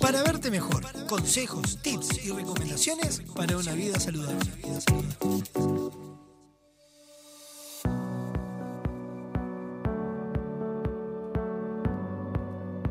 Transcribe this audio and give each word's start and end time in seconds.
para 0.00 0.22
verte 0.22 0.50
mejor. 0.50 0.82
Consejos, 1.06 1.78
tips 1.82 2.24
y 2.24 2.30
recomendaciones 2.30 3.22
para 3.34 3.56
una 3.56 3.72
vida 3.72 4.00
saludable. 4.00 4.50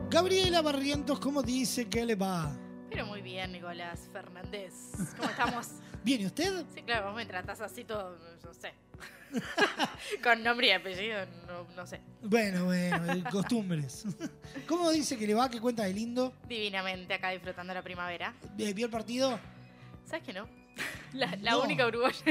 Gabriela 0.10 0.62
Barrientos, 0.62 1.20
¿cómo 1.20 1.44
dice 1.44 1.88
que 1.88 2.06
le 2.06 2.16
va? 2.16 2.56
Pero 2.90 3.06
muy 3.06 3.22
bien, 3.22 3.52
Nicolás 3.52 4.10
Fernández. 4.12 4.74
¿Cómo 5.18 5.30
estamos? 5.30 5.68
¿Bien 6.04 6.22
y 6.22 6.26
usted? 6.26 6.66
Sí, 6.74 6.82
claro, 6.82 7.08
vos 7.08 7.16
me 7.16 7.26
tratás 7.26 7.62
así 7.62 7.84
todo, 7.84 8.18
no 8.44 8.54
sé. 8.54 8.74
Con 10.24 10.44
nombre 10.44 10.68
y 10.68 10.72
apellido, 10.72 11.20
no, 11.48 11.68
no 11.76 11.86
sé. 11.86 12.02
Bueno, 12.22 12.66
bueno, 12.66 13.00
costumbres. 13.32 14.06
¿Cómo 14.68 14.90
dice 14.92 15.18
que 15.18 15.28
le 15.28 15.36
va? 15.36 15.50
¿Qué 15.50 15.60
cuenta 15.60 15.84
de 15.84 15.94
lindo? 15.94 16.34
Divinamente 16.48 17.14
acá 17.14 17.30
disfrutando 17.30 17.74
la 17.74 17.84
primavera. 17.84 18.34
¿Vio 18.56 18.86
el 18.86 18.92
partido? 18.92 19.40
¿Sabes 20.06 20.24
que 20.24 20.34
no? 20.34 20.59
La, 21.14 21.36
la 21.42 21.52
No. 21.52 21.64
única 21.64 21.88
uruguaya. 21.88 22.24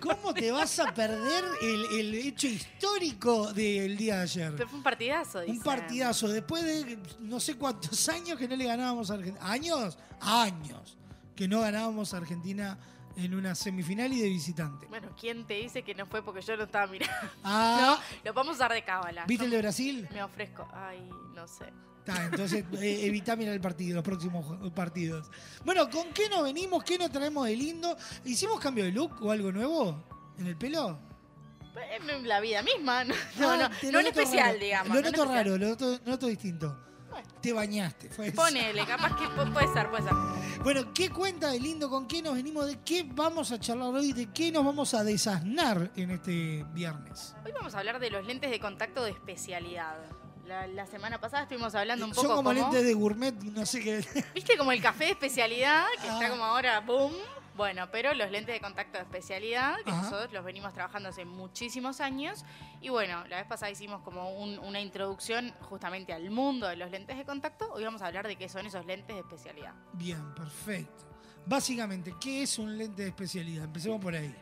¿Cómo 0.00 0.34
te 0.34 0.50
vas 0.50 0.78
a 0.80 0.92
perder 0.92 1.44
el, 1.62 1.84
el 2.00 2.14
hecho 2.14 2.46
histórico 2.48 3.52
del 3.52 3.96
día 3.96 4.16
de 4.16 4.22
ayer? 4.22 4.52
Pero 4.56 4.68
fue 4.68 4.78
un 4.78 4.82
partidazo, 4.82 5.38
Un 5.40 5.46
dicen. 5.46 5.62
partidazo. 5.62 6.28
Después 6.28 6.64
de 6.64 6.98
no 7.20 7.38
sé 7.40 7.56
cuántos 7.56 8.08
años 8.08 8.38
que 8.38 8.48
no 8.48 8.56
le 8.56 8.64
ganábamos 8.64 9.10
a 9.10 9.14
Argentina. 9.14 9.46
¿Años? 9.50 9.96
Años. 10.20 10.96
Que 11.34 11.46
no 11.48 11.60
ganábamos 11.60 12.14
a 12.14 12.16
Argentina 12.18 12.78
en 13.16 13.34
una 13.34 13.54
semifinal 13.54 14.12
y 14.12 14.20
de 14.20 14.28
visitante. 14.28 14.86
Bueno, 14.88 15.08
¿quién 15.18 15.46
te 15.46 15.54
dice 15.54 15.82
que 15.82 15.94
no 15.94 16.04
fue 16.06 16.22
porque 16.22 16.42
yo 16.42 16.56
no 16.56 16.64
estaba 16.64 16.86
mirando? 16.86 17.14
Ah, 17.44 17.98
No, 18.24 18.30
lo 18.30 18.34
vamos 18.34 18.54
a 18.54 18.56
usar 18.56 18.72
de 18.72 18.84
cábala. 18.84 19.24
¿viste 19.26 19.44
el 19.44 19.50
de 19.50 19.58
Brasil? 19.58 20.08
Me 20.12 20.22
ofrezco. 20.22 20.68
Ay, 20.74 20.98
no 21.34 21.46
sé. 21.46 21.72
Está, 22.06 22.24
entonces 22.26 22.64
eh, 22.80 23.06
evitá 23.06 23.34
mirar 23.36 23.54
el 23.54 23.60
partido, 23.60 23.96
los 23.96 24.04
próximos 24.04 24.44
partidos. 24.72 25.28
Bueno, 25.64 25.90
¿con 25.90 26.12
qué 26.12 26.28
nos 26.28 26.44
venimos? 26.44 26.84
¿Qué 26.84 26.98
nos 26.98 27.10
traemos 27.10 27.46
de 27.46 27.56
lindo? 27.56 27.96
¿Hicimos 28.24 28.60
cambio 28.60 28.84
de 28.84 28.92
look 28.92 29.20
o 29.22 29.30
algo 29.32 29.50
nuevo 29.50 30.04
en 30.38 30.46
el 30.46 30.56
pelo? 30.56 30.98
En 32.08 32.26
la 32.28 32.40
vida 32.40 32.62
misma. 32.62 33.04
No, 33.04 33.14
no, 33.38 33.50
Ah, 33.50 33.56
no, 33.56 33.70
te 33.80 33.92
no 33.92 34.00
en 34.00 34.06
especial, 34.06 34.46
raro. 34.54 34.58
digamos. 34.58 34.88
Lo 34.96 35.02
no 35.02 35.10
noto 35.10 35.24
raro, 35.26 35.58
lo 35.58 35.68
noto, 35.68 36.00
noto 36.06 36.26
distinto. 36.26 36.82
Te 37.40 37.52
bañaste, 37.52 38.08
fue 38.10 38.28
eso. 38.28 38.36
Ponele, 38.36 38.84
capaz 38.86 39.16
que 39.16 39.24
pu- 39.24 39.50
puede 39.52 39.72
ser, 39.72 39.88
puede 39.90 40.02
ser. 40.04 40.12
Bueno, 40.62 40.92
¿qué 40.94 41.08
cuenta 41.10 41.50
de 41.50 41.58
lindo? 41.60 41.88
¿Con 41.88 42.06
qué 42.06 42.20
nos 42.22 42.34
venimos? 42.34 42.66
¿De 42.66 42.78
qué 42.84 43.06
vamos 43.10 43.52
a 43.52 43.58
charlar 43.60 43.88
hoy? 43.94 44.12
¿De 44.12 44.26
qué 44.32 44.52
nos 44.52 44.64
vamos 44.64 44.92
a 44.94 45.02
desasnar 45.02 45.90
en 45.96 46.10
este 46.10 46.64
viernes? 46.74 47.34
Hoy 47.44 47.52
vamos 47.52 47.74
a 47.74 47.78
hablar 47.78 47.98
de 48.00 48.10
los 48.10 48.26
lentes 48.26 48.50
de 48.50 48.60
contacto 48.60 49.02
de 49.04 49.10
especialidad. 49.12 49.96
La, 50.46 50.66
la 50.66 50.86
semana 50.86 51.18
pasada 51.20 51.42
estuvimos 51.44 51.74
hablando 51.74 52.06
un 52.06 52.14
Son 52.14 52.24
poco 52.24 52.36
como 52.36 52.50
como, 52.50 52.60
lentes 52.60 52.84
de 52.84 52.94
gourmet, 52.94 53.32
no 53.34 53.66
sé 53.66 53.80
qué. 53.80 54.04
¿Viste 54.34 54.56
como 54.56 54.70
el 54.72 54.80
café 54.80 55.06
de 55.06 55.10
especialidad? 55.12 55.84
Que 56.00 56.08
Ah. 56.08 56.12
está 56.14 56.30
como 56.30 56.44
ahora, 56.44 56.80
boom. 56.80 57.12
Bueno, 57.56 57.88
pero 57.90 58.12
los 58.14 58.30
lentes 58.30 58.54
de 58.54 58.60
contacto 58.60 58.98
de 58.98 59.04
especialidad, 59.04 59.76
que 59.82 59.90
Ajá. 59.90 60.02
nosotros 60.02 60.30
los 60.32 60.44
venimos 60.44 60.74
trabajando 60.74 61.08
hace 61.08 61.24
muchísimos 61.24 62.00
años. 62.02 62.44
Y 62.82 62.90
bueno, 62.90 63.26
la 63.28 63.38
vez 63.38 63.46
pasada 63.46 63.70
hicimos 63.72 64.02
como 64.02 64.36
un- 64.38 64.58
una 64.58 64.78
introducción 64.80 65.52
justamente 65.62 66.12
al 66.12 66.30
mundo 66.30 66.68
de 66.68 66.76
los 66.76 66.90
lentes 66.90 67.16
de 67.16 67.24
contacto. 67.24 67.72
Hoy 67.72 67.82
vamos 67.82 68.02
a 68.02 68.06
hablar 68.06 68.28
de 68.28 68.36
qué 68.36 68.48
son 68.50 68.66
esos 68.66 68.84
lentes 68.84 69.16
de 69.16 69.20
especialidad. 69.22 69.72
Bien, 69.94 70.34
perfecto. 70.34 71.04
Básicamente, 71.46 72.14
¿qué 72.20 72.42
es 72.42 72.58
un 72.58 72.76
lente 72.76 73.02
de 73.02 73.08
especialidad? 73.08 73.64
Empecemos 73.64 74.00
por 74.02 74.14
ahí. 74.14 74.34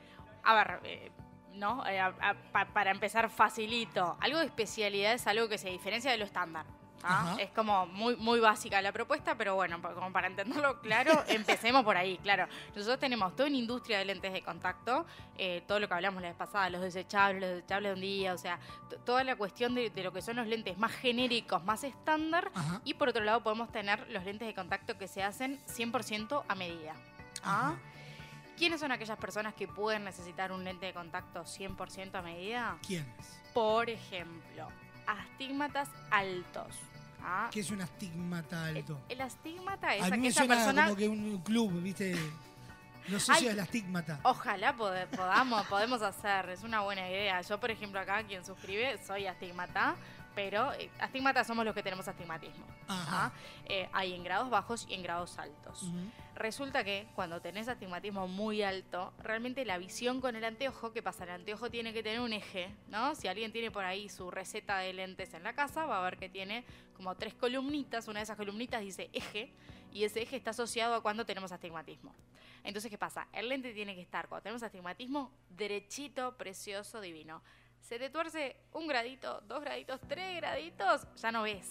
A 0.42 0.54
ver, 0.54 0.80
eh, 0.84 1.12
¿no? 1.54 1.86
Eh, 1.86 1.98
a- 2.00 2.14
a- 2.20 2.34
pa- 2.52 2.66
para 2.66 2.90
empezar 2.90 3.28
facilito, 3.30 4.16
algo 4.20 4.38
de 4.38 4.46
especialidad 4.46 5.12
es 5.14 5.26
algo 5.26 5.48
que 5.48 5.58
se 5.58 5.68
diferencia 5.70 6.10
de 6.10 6.18
lo 6.18 6.24
estándar. 6.24 6.66
¿ah? 7.06 7.36
Es 7.38 7.50
como 7.50 7.84
muy, 7.86 8.16
muy 8.16 8.40
básica 8.40 8.80
la 8.80 8.90
propuesta, 8.90 9.34
pero 9.36 9.54
bueno, 9.56 9.78
como 9.82 10.10
para 10.10 10.26
entenderlo 10.26 10.80
claro, 10.80 11.12
empecemos 11.28 11.84
por 11.84 11.98
ahí, 11.98 12.16
claro. 12.18 12.46
Nosotros 12.74 12.98
tenemos 12.98 13.36
toda 13.36 13.48
una 13.48 13.58
industria 13.58 13.98
de 13.98 14.06
lentes 14.06 14.32
de 14.32 14.40
contacto, 14.42 15.04
eh, 15.36 15.62
todo 15.68 15.80
lo 15.80 15.86
que 15.86 15.92
hablamos 15.94 16.22
la 16.22 16.28
vez 16.28 16.36
pasada, 16.36 16.70
los 16.70 16.80
desechables, 16.80 17.42
los 17.42 17.50
desechables 17.56 17.90
de 17.90 17.94
un 17.94 18.00
día, 18.00 18.32
o 18.32 18.38
sea, 18.38 18.58
toda 19.04 19.22
la 19.22 19.36
cuestión 19.36 19.74
de, 19.74 19.90
de 19.90 20.02
lo 20.02 20.12
que 20.14 20.22
son 20.22 20.36
los 20.36 20.46
lentes 20.46 20.78
más 20.78 20.92
genéricos, 20.92 21.62
más 21.62 21.84
estándar, 21.84 22.50
Ajá. 22.54 22.80
y 22.86 22.94
por 22.94 23.10
otro 23.10 23.22
lado 23.22 23.42
podemos 23.42 23.70
tener 23.70 24.08
los 24.10 24.24
lentes 24.24 24.48
de 24.48 24.54
contacto 24.54 24.96
que 24.96 25.06
se 25.06 25.22
hacen 25.22 25.60
100% 25.66 26.42
a 26.48 26.54
medida. 26.54 26.94
¿ah? 27.42 27.74
¿Quiénes 28.56 28.80
son 28.80 28.92
aquellas 28.92 29.18
personas 29.18 29.54
que 29.54 29.66
pueden 29.68 30.04
necesitar 30.04 30.52
un 30.52 30.62
lente 30.64 30.86
de 30.86 30.92
contacto 30.94 31.42
100% 31.44 32.14
a 32.14 32.22
medida? 32.22 32.76
¿Quiénes? 32.86 33.08
Por 33.52 33.90
ejemplo, 33.90 34.68
astigmatas 35.06 35.88
altos. 36.10 36.68
¿ah? 37.22 37.48
¿Qué 37.50 37.60
es 37.60 37.70
un 37.70 37.80
astigmata 37.80 38.70
El, 38.70 38.76
alto? 38.78 39.00
el 39.08 39.20
astigmata 39.20 39.94
es 39.94 40.02
A 40.02 40.10
mí 40.10 40.10
me 40.18 40.28
aquella 40.28 40.32
suena 40.34 40.54
persona... 40.56 40.84
como 40.84 40.96
que 40.96 41.08
un 41.08 41.38
club, 41.38 41.72
¿viste? 41.82 42.14
Los 43.08 43.22
socios 43.24 43.42
Ay. 43.42 43.48
del 43.48 43.60
astigmata. 43.60 44.20
Ojalá 44.22 44.74
pode- 44.76 45.06
podamos, 45.16 45.66
podemos 45.66 46.00
hacer, 46.02 46.48
es 46.50 46.62
una 46.62 46.80
buena 46.80 47.08
idea. 47.08 47.40
Yo, 47.42 47.60
por 47.60 47.70
ejemplo, 47.70 48.00
acá, 48.00 48.22
quien 48.24 48.44
suscribe, 48.44 48.98
soy 49.04 49.26
astigmata, 49.26 49.94
pero 50.34 50.72
eh, 50.74 50.90
astigmata 50.98 51.44
somos 51.44 51.64
los 51.64 51.74
que 51.74 51.82
tenemos 51.82 52.06
astigmatismo. 52.08 52.66
Ajá. 52.88 53.26
¿ah? 53.26 53.32
Eh, 53.66 53.88
hay 53.92 54.14
en 54.14 54.24
grados 54.24 54.50
bajos 54.50 54.86
y 54.88 54.94
en 54.94 55.02
grados 55.02 55.38
altos. 55.38 55.82
Ujú. 55.82 56.10
Resulta 56.34 56.82
que 56.82 57.06
cuando 57.14 57.40
tenés 57.40 57.68
astigmatismo 57.68 58.26
muy 58.26 58.62
alto, 58.62 59.12
realmente 59.22 59.64
la 59.64 59.78
visión 59.78 60.20
con 60.20 60.34
el 60.34 60.44
anteojo, 60.44 60.92
¿qué 60.92 61.02
pasa? 61.02 61.24
El 61.24 61.30
anteojo 61.30 61.70
tiene 61.70 61.92
que 61.92 62.02
tener 62.02 62.20
un 62.20 62.32
eje, 62.32 62.74
¿no? 62.88 63.14
Si 63.14 63.28
alguien 63.28 63.52
tiene 63.52 63.70
por 63.70 63.84
ahí 63.84 64.08
su 64.08 64.30
receta 64.30 64.78
de 64.78 64.92
lentes 64.92 65.32
en 65.34 65.44
la 65.44 65.54
casa, 65.54 65.86
va 65.86 65.98
a 65.98 66.02
ver 66.02 66.18
que 66.18 66.28
tiene 66.28 66.64
como 66.96 67.14
tres 67.14 67.34
columnitas, 67.34 68.08
una 68.08 68.20
de 68.20 68.24
esas 68.24 68.36
columnitas 68.36 68.80
dice 68.80 69.10
eje, 69.12 69.52
y 69.92 70.02
ese 70.02 70.22
eje 70.22 70.36
está 70.36 70.50
asociado 70.50 70.96
a 70.96 71.02
cuando 71.02 71.24
tenemos 71.24 71.52
astigmatismo. 71.52 72.12
Entonces, 72.64 72.90
¿qué 72.90 72.98
pasa? 72.98 73.28
El 73.32 73.48
lente 73.48 73.72
tiene 73.72 73.94
que 73.94 74.00
estar, 74.00 74.26
cuando 74.28 74.42
tenemos 74.42 74.62
astigmatismo, 74.62 75.30
derechito, 75.50 76.36
precioso, 76.36 77.00
divino. 77.00 77.42
Se 77.84 77.98
te 77.98 78.08
tuerce 78.08 78.56
un 78.72 78.86
gradito, 78.88 79.42
dos 79.46 79.60
graditos, 79.60 80.00
tres 80.08 80.36
graditos, 80.36 81.06
ya 81.16 81.30
no 81.30 81.42
ves. 81.42 81.70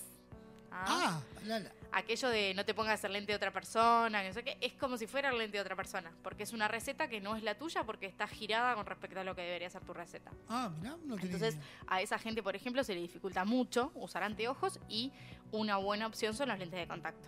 Ah, 0.71 1.19
la, 1.45 1.59
la. 1.59 1.71
aquello 1.91 2.29
de 2.29 2.53
no 2.55 2.65
te 2.65 2.73
pongas 2.73 3.03
el 3.03 3.13
lente 3.13 3.31
de 3.31 3.35
otra 3.35 3.51
persona, 3.51 4.21
que 4.21 4.27
no 4.27 4.33
sé 4.33 4.43
qué, 4.43 4.57
es 4.61 4.73
como 4.73 4.95
si 4.97 5.05
fuera 5.07 5.29
el 5.29 5.37
lente 5.37 5.57
de 5.57 5.61
otra 5.61 5.75
persona, 5.75 6.11
porque 6.23 6.43
es 6.43 6.53
una 6.53 6.67
receta 6.67 7.07
que 7.07 7.19
no 7.19 7.35
es 7.35 7.41
la 7.43 7.57
tuya 7.57 7.83
porque 7.83 8.05
está 8.05 8.27
girada 8.27 8.75
con 8.75 8.85
respecto 8.85 9.19
a 9.19 9.23
lo 9.23 9.35
que 9.35 9.41
debería 9.41 9.69
ser 9.71 9.83
tu 9.83 9.93
receta. 9.93 10.31
Ah, 10.49 10.71
mirá, 10.79 10.97
no 11.03 11.15
tenía 11.15 11.23
Entonces, 11.25 11.55
idea. 11.55 11.65
a 11.87 12.01
esa 12.01 12.17
gente, 12.19 12.41
por 12.43 12.55
ejemplo, 12.55 12.83
se 12.83 12.93
le 12.93 13.01
dificulta 13.01 13.43
mucho 13.43 13.91
usar 13.95 14.21
anteojos 14.23 14.79
y 14.87 15.11
una 15.51 15.77
buena 15.77 16.05
opción 16.07 16.35
son 16.35 16.49
los 16.49 16.59
lentes 16.59 16.79
de 16.79 16.87
contacto. 16.87 17.27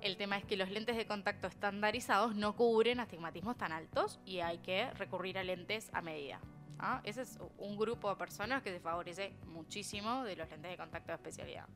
El 0.00 0.16
tema 0.18 0.36
es 0.38 0.44
que 0.44 0.56
los 0.58 0.70
lentes 0.70 0.96
de 0.96 1.06
contacto 1.06 1.46
estandarizados 1.46 2.34
no 2.36 2.54
cubren 2.56 3.00
astigmatismos 3.00 3.56
tan 3.56 3.72
altos 3.72 4.18
y 4.26 4.40
hay 4.40 4.58
que 4.58 4.90
recurrir 4.92 5.38
a 5.38 5.44
lentes 5.44 5.88
a 5.94 6.02
medida. 6.02 6.38
¿Ah? 6.78 7.00
Ese 7.04 7.22
es 7.22 7.38
un 7.58 7.76
grupo 7.76 8.10
de 8.10 8.16
personas 8.16 8.62
que 8.62 8.70
se 8.70 8.80
favorece 8.80 9.34
muchísimo 9.46 10.24
de 10.24 10.36
los 10.36 10.48
lentes 10.48 10.70
de 10.70 10.76
contacto 10.76 11.08
de 11.08 11.16
especialidad. 11.16 11.66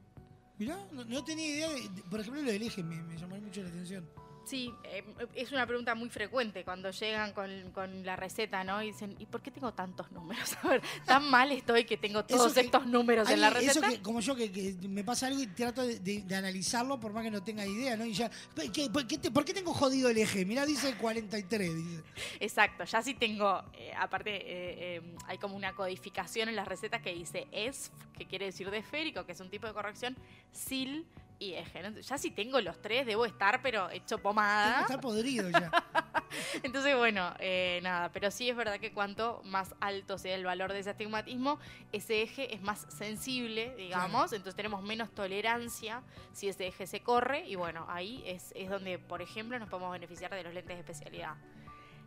Mirá, 0.59 0.77
no, 0.93 1.25
tenía 1.25 1.47
idea 1.47 1.69
de, 1.69 2.03
Por 2.11 2.21
ejemplo, 2.21 2.43
lo 2.43 2.51
del 2.51 2.63
eje 2.63 2.83
me 2.83 3.17
llamó 3.17 3.37
mucho 3.37 3.63
la 3.63 3.69
atención. 3.69 4.09
Sí, 4.49 4.73
eh, 4.85 5.05
es 5.35 5.53
una 5.53 5.67
pregunta 5.67 5.95
muy 5.95 6.09
frecuente 6.09 6.65
cuando 6.65 6.91
llegan 6.91 7.33
con, 7.35 7.71
con 7.73 8.07
la 8.07 8.17
receta, 8.17 8.65
¿no? 8.65 8.83
Y 8.83 8.87
dicen, 8.93 9.15
¿y 9.19 9.27
por 9.27 9.43
qué 9.43 9.51
tengo 9.51 9.75
tantos 9.75 10.11
números? 10.11 10.57
A 10.63 10.69
ver, 10.69 10.83
tan 11.05 11.29
mal 11.29 11.53
estoy 11.53 11.85
que 11.85 11.99
tengo 11.99 12.25
todos 12.25 12.55
que- 12.55 12.61
estos 12.61 12.87
números 12.87 13.29
en 13.29 13.43
la 13.43 13.49
Alguien- 13.49 13.69
Eso 13.71 13.81
receta. 13.81 13.97
que, 13.99 14.03
como 14.03 14.21
yo, 14.21 14.35
que, 14.35 14.51
que 14.51 14.89
me 14.89 15.05
pasa 15.05 15.27
algo 15.27 15.41
y 15.43 15.47
trato 15.49 15.83
de, 15.87 15.99
de- 16.01 16.23
de 16.23 16.35
analizarlo 16.35 16.99
por 16.99 17.13
más 17.13 17.25
que 17.25 17.31
no 17.31 17.43
tenga 17.43 17.67
idea, 17.67 17.95
¿no? 17.97 18.07
Y 18.07 18.15
ya, 18.15 18.31
¿qué- 18.73 18.89
por, 18.89 19.07
qué 19.07 19.19
te- 19.19 19.31
por 19.31 19.45
qué 19.45 19.53
tengo 19.53 19.75
jodido 19.75 20.09
el 20.09 20.17
eje? 20.17 20.47
Mirá, 20.47 20.65
dice 20.65 20.95
43, 20.97 21.75
dice. 21.77 22.03
Exacto, 22.41 22.85
ya 22.85 23.03
sí 23.03 23.13
tengo, 23.15 23.63
eh, 23.75 23.93
aparte 23.99 24.31
eh, 24.35 24.97
eh, 24.97 25.03
hay 25.27 25.37
como 25.37 25.57
una 25.57 25.75
codificación 25.75 26.49
en 26.49 26.57
las 26.57 26.67
recetas 26.67 27.03
que 27.03 27.13
dice 27.15 27.47
ESF, 27.53 27.91
que 28.17 28.27
quiere 28.27 28.47
decir 28.47 28.71
de 28.71 28.79
esférico, 28.79 29.27
que 29.27 29.33
es 29.33 29.41
un 29.41 29.51
tipo 29.51 29.67
de 29.67 29.75
corrección, 29.75 30.17
SIL 30.53 31.05
y 31.38 31.54
eje. 31.54 31.82
¿no? 31.82 31.91
Ya 32.00 32.19
si 32.19 32.31
tengo 32.31 32.60
los 32.60 32.81
tres, 32.82 33.06
debo 33.06 33.25
estar, 33.26 33.62
pero 33.62 33.88
hecho 33.90 34.19
pomada. 34.19 34.81
estar 34.82 35.00
podrido 35.00 35.49
ya. 35.50 35.70
Entonces, 36.62 36.96
bueno, 36.96 37.32
eh, 37.38 37.81
nada, 37.82 38.11
pero 38.12 38.31
sí 38.31 38.50
es 38.50 38.56
verdad 38.56 38.79
que 38.79 38.93
cuanto 38.93 39.40
más 39.44 39.75
alto 39.81 40.19
sea 40.19 40.35
el 40.35 40.44
valor 40.44 40.73
de 40.73 40.81
ese 40.81 40.90
astigmatismo, 40.90 41.58
ese 41.93 42.23
eje 42.23 42.55
es 42.55 42.61
más 42.61 42.87
sensible, 42.90 43.75
digamos, 43.76 44.32
entonces 44.32 44.55
tenemos 44.56 44.82
menos 44.82 45.11
tolerancia 45.14 46.02
si 46.32 46.49
ese 46.49 46.67
eje 46.67 46.87
se 46.87 47.00
corre 47.00 47.46
y 47.49 47.55
bueno, 47.55 47.87
ahí 47.88 48.23
es, 48.26 48.52
es 48.55 48.69
donde, 48.69 48.99
por 48.99 49.23
ejemplo, 49.23 49.58
nos 49.58 49.69
podemos 49.69 49.91
beneficiar 49.93 50.31
de 50.34 50.43
los 50.43 50.52
lentes 50.52 50.76
de 50.76 50.81
especialidad. 50.81 51.34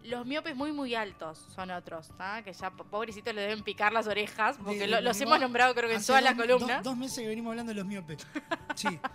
Los 0.04 0.26
miopes 0.26 0.56
muy, 0.56 0.72
muy 0.72 0.96
altos 0.96 1.38
son 1.54 1.70
otros, 1.70 2.10
¿tá? 2.18 2.42
que 2.42 2.54
ya 2.54 2.72
po- 2.72 2.86
pobrecitos 2.86 3.36
le 3.36 3.42
deben 3.42 3.64
picar 3.64 3.94
las 3.94 4.08
orejas, 4.08 4.58
porque 4.64 4.80
De- 4.80 4.88
lo- 4.88 5.00
los 5.02 5.22
hemos 5.22 5.40
nombrado 5.40 5.76
creo 5.76 5.88
que 5.90 5.96
en 5.96 6.02
las 6.02 6.08
dos- 6.08 6.48
columnas. 6.48 6.78
Dos, 6.84 6.84
dos 6.94 6.98
meses 6.98 7.20
que 7.20 7.28
venimos 7.28 7.52
hablando 7.52 7.70
de 7.72 7.76
los 7.76 7.86
miopes. 7.86 8.26
Sí. 8.76 8.88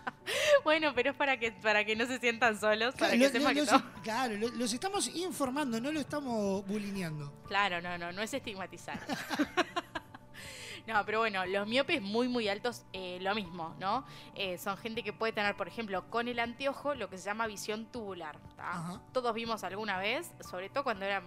Bueno, 0.65 0.93
pero 0.97 1.11
es 1.13 1.17
para 1.17 1.39
que, 1.39 1.53
para 1.53 1.85
que 1.85 1.95
no 1.95 2.05
se 2.07 2.19
sientan 2.19 2.59
solos, 2.59 2.95
para 2.97 3.13
Claro, 3.13 3.13
que 3.13 3.19
lo- 3.19 3.31
sepan 3.31 3.55
que 3.55 3.61
los, 3.61 3.71
no. 3.73 4.03
claro, 4.03 4.35
lo- 4.37 4.49
los 4.49 4.73
estamos 4.73 5.07
informando, 5.15 5.81
no 5.81 5.93
lo 5.93 6.01
estamos 6.01 6.67
bulineando. 6.67 7.33
Claro, 7.47 7.81
no, 7.81 7.97
no, 7.97 8.11
no 8.11 8.23
es 8.23 8.35
estigmatizar. 8.35 8.99
No, 10.97 11.05
pero 11.05 11.19
bueno, 11.19 11.45
los 11.47 11.67
miopes 11.67 12.01
muy, 12.01 12.29
muy 12.29 12.49
altos, 12.49 12.85
eh, 12.93 13.19
lo 13.21 13.35
mismo, 13.35 13.75
¿no? 13.81 14.05
Eh, 14.37 14.57
son 14.57 14.77
gente 14.77 15.03
que 15.03 15.13
puede 15.13 15.33
tener, 15.33 15.57
por 15.57 15.67
ejemplo, 15.67 16.09
con 16.11 16.29
el 16.29 16.39
anteojo 16.39 16.95
lo 16.95 17.11
que 17.11 17.19
se 17.19 17.25
llama 17.25 17.47
visión 17.49 17.87
tubular. 17.87 18.39
Todos 19.13 19.35
vimos 19.35 19.65
alguna 19.65 19.99
vez, 19.99 20.31
sobre 20.49 20.69
todo 20.69 20.85
cuando 20.85 21.05
eran 21.05 21.25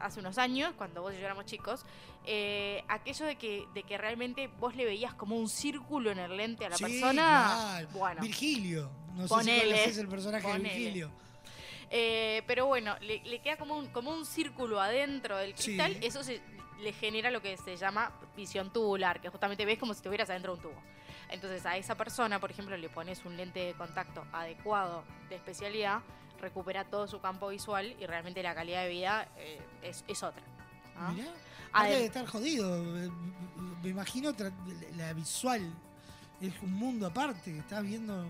hace 0.00 0.20
unos 0.20 0.36
años, 0.36 0.74
cuando 0.76 1.00
vos 1.00 1.14
y 1.14 1.18
yo 1.18 1.24
éramos 1.24 1.46
chicos, 1.46 1.84
eh, 2.26 2.84
aquello 2.88 3.24
de 3.24 3.36
que, 3.36 3.66
de 3.72 3.82
que 3.84 3.96
realmente 3.96 4.48
vos 4.58 4.76
le 4.76 4.84
veías 4.84 5.14
como 5.14 5.36
un 5.36 5.48
círculo 5.48 6.10
en 6.10 6.18
el 6.18 6.36
lente 6.36 6.66
a 6.66 6.68
la 6.68 6.76
Sí, 6.76 6.84
persona. 6.84 7.12
claro. 7.12 7.88
Bueno, 7.92 8.20
Virgilio. 8.22 8.90
No 9.14 9.22
sé 9.28 9.44
si 9.44 9.60
conoces 9.60 9.98
el 9.98 10.08
personaje 10.08 10.46
Ponele. 10.46 10.68
de 10.68 10.74
Virgilio. 10.78 11.10
Eh, 11.90 12.42
pero 12.46 12.66
bueno, 12.66 12.96
le, 13.00 13.20
le 13.24 13.40
queda 13.40 13.56
como 13.56 13.76
un, 13.76 13.88
como 13.88 14.10
un 14.10 14.24
círculo 14.24 14.80
adentro 14.80 15.36
del 15.38 15.56
Sí. 15.56 15.76
cristal, 15.76 15.96
eso 16.02 16.22
se- 16.22 16.40
le 16.80 16.92
genera 16.92 17.30
lo 17.30 17.42
que 17.42 17.56
se 17.56 17.76
llama 17.76 18.12
visión 18.36 18.72
tubular, 18.72 19.20
que 19.20 19.28
justamente 19.28 19.64
ves 19.64 19.78
como 19.78 19.94
si 19.94 19.98
estuvieras 19.98 20.30
adentro 20.30 20.56
de 20.56 20.58
un 20.58 20.62
tubo. 20.62 20.82
Entonces 21.28 21.64
a 21.66 21.76
esa 21.76 21.94
persona, 21.94 22.40
por 22.40 22.50
ejemplo, 22.50 22.76
le 22.76 22.88
pones 22.88 23.24
un 23.24 23.36
lente 23.36 23.60
de 23.60 23.74
contacto 23.74 24.24
adecuado 24.32 25.04
de 25.28 25.36
especialidad, 25.36 26.00
recupera 26.40 26.84
todo 26.84 27.06
su 27.06 27.20
campo 27.20 27.48
visual 27.48 27.94
y 28.00 28.06
realmente 28.06 28.42
la 28.42 28.54
calidad 28.54 28.82
de 28.82 28.88
vida 28.88 29.28
eh, 29.36 29.60
es, 29.82 30.04
es 30.08 30.22
otra. 30.22 30.42
¿no? 30.98 31.12
Mirá. 31.12 31.30
Estar 31.88 32.26
jodido. 32.26 32.82
Me 33.82 33.88
imagino 33.88 34.34
la 34.96 35.12
visual. 35.12 35.72
Es 36.40 36.52
un 36.62 36.72
mundo 36.72 37.06
aparte. 37.06 37.52
que 37.52 37.58
Estás 37.58 37.82
viendo 37.82 38.24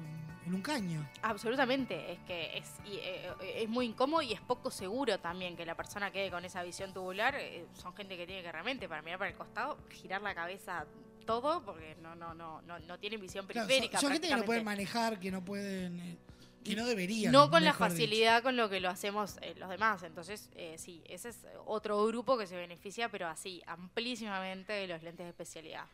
en 0.47 0.55
un 0.55 0.63
caño. 0.63 1.07
Absolutamente, 1.23 2.13
es 2.13 2.19
que 2.21 2.59
es, 2.59 2.73
y, 2.85 2.97
eh, 2.97 3.31
es 3.57 3.69
muy 3.69 3.87
incómodo 3.87 4.23
y 4.23 4.33
es 4.33 4.41
poco 4.41 4.71
seguro 4.71 5.19
también 5.21 5.57
que 5.57 5.65
la 5.65 5.75
persona 5.77 6.11
quede 6.11 6.31
con 6.31 6.45
esa 6.45 6.63
visión 6.63 6.93
tubular. 6.93 7.35
eh, 7.37 7.67
son 7.75 7.95
gente 7.95 8.17
que 8.17 8.27
tiene 8.27 8.43
que 8.43 8.51
realmente, 8.51 8.89
para 8.89 9.03
mirar 9.03 9.19
para 9.19 9.31
el 9.31 9.37
costado, 9.37 9.79
girar 9.91 10.23
la 10.23 10.35
cabeza 10.35 10.87
todo, 11.27 11.63
porque 11.65 11.95
no 12.03 12.15
no 12.17 12.35
no 12.35 12.61
no, 12.63 12.79
no 12.81 12.99
tienen 12.99 13.21
visión 13.21 13.47
Claro, 13.47 13.61
son- 13.61 13.69
periférica. 13.69 14.01
son, 14.01 14.13
gente 14.13 14.29
que 14.29 14.37
no 14.37 14.45
pueden 14.45 14.65
manejar, 14.65 15.21
que 15.21 15.31
no 15.31 15.45
pueden. 15.45 16.01
eh, 16.01 16.17
que 16.65 16.77
no 16.77 16.87
deberían. 16.87 17.33
No 17.33 17.51
con 17.51 17.65
la 17.65 17.71
dicho. 17.73 17.79
facilidad 17.79 18.43
con 18.43 18.57
lo 18.57 18.69
que 18.69 18.81
lo 18.81 18.91
hacemos 18.91 19.39
eh, 19.41 19.55
los 19.59 19.69
demás. 19.71 20.03
Entonces, 20.03 20.51
eh, 20.55 20.77
sí, 20.79 21.03
ese 21.09 21.31
es 21.31 21.39
otro 21.67 22.05
grupo 22.07 22.37
que 22.37 22.47
se 22.47 22.57
beneficia, 22.57 23.09
pero 23.09 23.27
así, 23.29 23.63
amplísimamente 23.67 24.73
de 24.73 24.87
los 24.89 25.03
lentes 25.03 25.25
de 25.25 25.31
especialidad. 25.31 25.87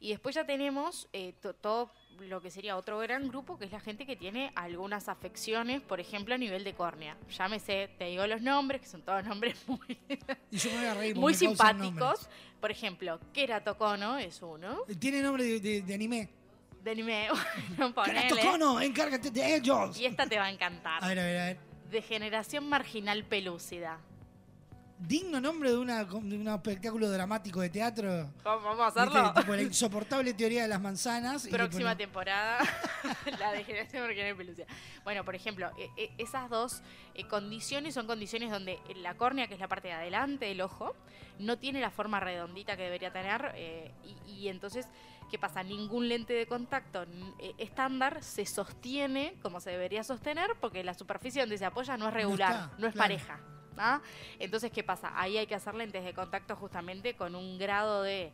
Y 0.00 0.10
después 0.10 0.34
ya 0.34 0.44
tenemos 0.46 1.08
eh, 1.12 1.34
to- 1.40 1.54
todo 1.54 1.90
lo 2.20 2.40
que 2.40 2.50
sería 2.50 2.76
otro 2.76 2.98
gran 2.98 3.28
grupo, 3.28 3.58
que 3.58 3.64
es 3.64 3.72
la 3.72 3.80
gente 3.80 4.04
que 4.06 4.16
tiene 4.16 4.52
algunas 4.54 5.08
afecciones, 5.08 5.80
por 5.82 5.98
ejemplo, 5.98 6.34
a 6.34 6.38
nivel 6.38 6.62
de 6.64 6.74
córnea. 6.74 7.16
Llámese, 7.36 7.88
te 7.98 8.04
digo 8.04 8.26
los 8.26 8.42
nombres, 8.42 8.80
que 8.82 8.86
son 8.86 9.02
todos 9.02 9.24
nombres 9.24 9.56
muy, 9.66 9.98
Y 10.50 10.56
yo 10.58 10.70
me 10.70 10.76
voy 10.76 10.86
a 10.86 10.94
reír 10.94 11.14
porque 11.14 11.20
muy 11.20 11.34
simpáticos. 11.34 12.28
Por 12.60 12.70
ejemplo, 12.70 13.18
Keratocono 13.32 14.18
es 14.18 14.40
uno. 14.42 14.84
Tiene 14.98 15.20
nombre 15.22 15.42
de, 15.44 15.60
de- 15.60 15.82
de 15.82 15.94
anime. 15.94 16.28
De 16.82 16.90
anime, 16.90 17.28
bueno, 17.76 17.94
ponele. 17.94 18.26
Keratocono, 18.28 18.80
encárgate 18.80 19.30
de 19.30 19.56
ellos. 19.56 19.98
Y 19.98 20.06
esta 20.06 20.26
te 20.26 20.36
va 20.38 20.46
a 20.46 20.50
encantar. 20.50 21.02
A 21.02 21.08
ver, 21.08 21.18
a 21.18 21.24
ver, 21.24 21.38
a 21.40 21.44
ver. 21.46 21.58
Degeneración 21.90 22.68
marginal 22.68 23.24
pelúcida. 23.24 23.98
Digno 24.98 25.40
nombre 25.40 25.70
de, 25.70 25.78
una, 25.78 26.04
de 26.04 26.14
un 26.14 26.46
espectáculo 26.46 27.10
dramático 27.10 27.60
de 27.60 27.70
teatro. 27.70 28.30
Vamos 28.44 28.62
vamos 28.64 28.80
a 28.80 28.86
hacerlo. 28.86 29.32
Tipo 29.34 29.52
la 29.56 29.62
insoportable 29.62 30.32
teoría 30.32 30.62
de 30.62 30.68
las 30.68 30.80
manzanas. 30.80 31.44
y 31.44 31.50
Próxima 31.50 31.96
temporada, 31.96 32.58
la 33.40 33.50
degeneración 33.52 34.04
marginal 34.04 34.36
pelúcida. 34.36 34.66
Bueno, 35.02 35.24
por 35.24 35.34
ejemplo, 35.34 35.72
e- 35.76 35.90
e- 36.04 36.12
esas 36.18 36.48
dos 36.48 36.82
eh, 37.14 37.26
condiciones 37.26 37.94
son 37.94 38.06
condiciones 38.06 38.50
donde 38.52 38.78
la 38.94 39.14
córnea, 39.16 39.48
que 39.48 39.54
es 39.54 39.60
la 39.60 39.66
parte 39.66 39.88
de 39.88 39.94
adelante 39.94 40.44
del 40.44 40.60
ojo, 40.60 40.94
no 41.40 41.58
tiene 41.58 41.80
la 41.80 41.90
forma 41.90 42.20
redondita 42.20 42.76
que 42.76 42.84
debería 42.84 43.12
tener 43.12 43.52
eh, 43.56 43.90
y, 44.04 44.30
y 44.30 44.48
entonces, 44.48 44.86
¿qué 45.32 45.38
pasa? 45.38 45.62
Ningún 45.62 46.10
lente 46.10 46.34
de 46.34 46.46
contacto 46.46 47.06
eh, 47.38 47.54
estándar 47.56 48.22
se 48.22 48.44
sostiene 48.44 49.34
como 49.40 49.60
se 49.60 49.70
debería 49.70 50.04
sostener 50.04 50.50
porque 50.60 50.84
la 50.84 50.92
superficie 50.92 51.40
donde 51.40 51.56
se 51.56 51.64
apoya 51.64 51.96
no 51.96 52.08
es 52.08 52.14
regular, 52.14 52.68
no, 52.76 52.86
está, 52.86 52.88
es 52.88 52.92
claro. 52.92 52.98
pareja. 52.98 53.40
¿ah? 53.78 54.02
Entonces, 54.38 54.70
¿qué 54.70 54.84
pasa? 54.84 55.10
Ahí 55.14 55.38
hay 55.38 55.46
que 55.46 55.54
hacer 55.54 55.74
lentes 55.74 56.04
de 56.04 56.12
contacto 56.12 56.54
justamente 56.54 57.16
con 57.16 57.34
un 57.34 57.58
grado 57.58 58.02
de 58.02 58.30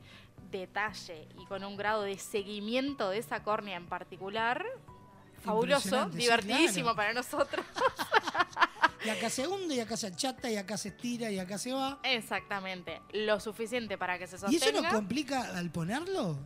detalle 0.50 1.28
y 1.40 1.46
con 1.46 1.62
un 1.62 1.76
grado 1.76 2.02
de 2.02 2.18
seguimiento 2.18 3.10
de 3.10 3.18
esa 3.18 3.44
córnea 3.44 3.76
en 3.76 3.86
particular. 3.86 4.66
Fabuloso, 5.40 6.10
sí, 6.10 6.18
divertidísimo 6.18 6.94
claro. 6.94 6.96
para 6.96 7.12
nosotros. 7.12 7.64
Y 9.04 9.10
acá 9.10 9.30
se 9.30 9.46
hunde, 9.46 9.76
y 9.76 9.80
acá 9.80 9.96
se 9.96 10.08
achata, 10.08 10.50
y 10.50 10.56
acá 10.56 10.76
se 10.76 10.88
estira, 10.88 11.30
y 11.30 11.38
acá 11.38 11.56
se 11.56 11.72
va. 11.72 12.00
Exactamente. 12.02 13.00
Lo 13.12 13.38
suficiente 13.38 13.96
para 13.96 14.18
que 14.18 14.26
se 14.26 14.34
¿Y 14.50 14.56
eso 14.56 14.66
sostenga. 14.66 14.90
no 14.90 14.96
complica 14.96 15.56
al 15.56 15.70
ponerlo? 15.70 16.36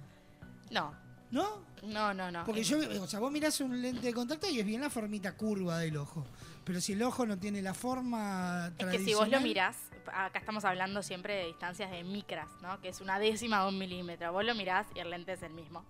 No, 0.73 0.95
¿No? 1.31 1.65
no, 1.83 2.13
no, 2.15 2.31
no. 2.31 2.45
Porque 2.45 2.63
yo, 2.63 2.79
o 3.03 3.07
sea, 3.07 3.21
vos 3.21 3.31
mirás 3.33 3.61
un 3.61 3.81
lente 3.81 4.03
de 4.07 4.13
contacto 4.15 4.49
y 4.49 4.61
es 4.61 4.67
bien 4.67 4.81
la 4.81 4.91
formita 4.91 5.37
curva 5.37 5.79
del 5.79 5.97
ojo. 5.97 6.27
Pero 6.65 6.81
si 6.81 6.93
el 6.93 7.03
ojo 7.03 7.27
no 7.27 7.39
tiene 7.39 7.61
la 7.63 7.75
forma 7.75 8.69
Es 8.69 8.77
tradicional... 8.77 8.93
que 8.99 9.05
si 9.05 9.15
vos 9.15 9.29
lo 9.29 9.41
mirás, 9.41 9.77
acá 10.15 10.39
estamos 10.39 10.65
hablando 10.65 11.03
siempre 11.03 11.35
de 11.35 11.47
distancias 11.47 11.91
de 11.91 12.05
micras, 12.05 12.49
¿no? 12.61 12.81
Que 12.81 12.89
es 12.91 13.01
una 13.01 13.19
décima 13.19 13.63
de 13.63 13.69
un 13.71 13.79
milímetro. 13.79 14.31
Vos 14.33 14.45
lo 14.45 14.55
mirás 14.55 14.87
y 14.95 15.01
el 15.01 15.11
lente 15.11 15.33
es 15.33 15.43
el 15.43 15.55
mismo. 15.55 15.85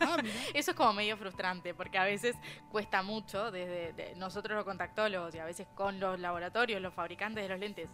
Ah. 0.00 0.18
Eso 0.54 0.72
es 0.72 0.76
como 0.76 0.92
medio 0.92 1.16
frustrante, 1.16 1.72
porque 1.72 1.96
a 1.98 2.04
veces 2.04 2.36
cuesta 2.70 3.02
mucho, 3.02 3.50
desde 3.50 3.92
de- 3.94 4.14
nosotros 4.16 4.56
los 4.56 4.64
contactólogos 4.64 5.34
y 5.34 5.38
a 5.38 5.44
veces 5.46 5.66
con 5.74 6.00
los 6.00 6.18
laboratorios, 6.20 6.82
los 6.82 6.92
fabricantes 6.92 7.44
de 7.44 7.48
los 7.48 7.58
lentes, 7.60 7.88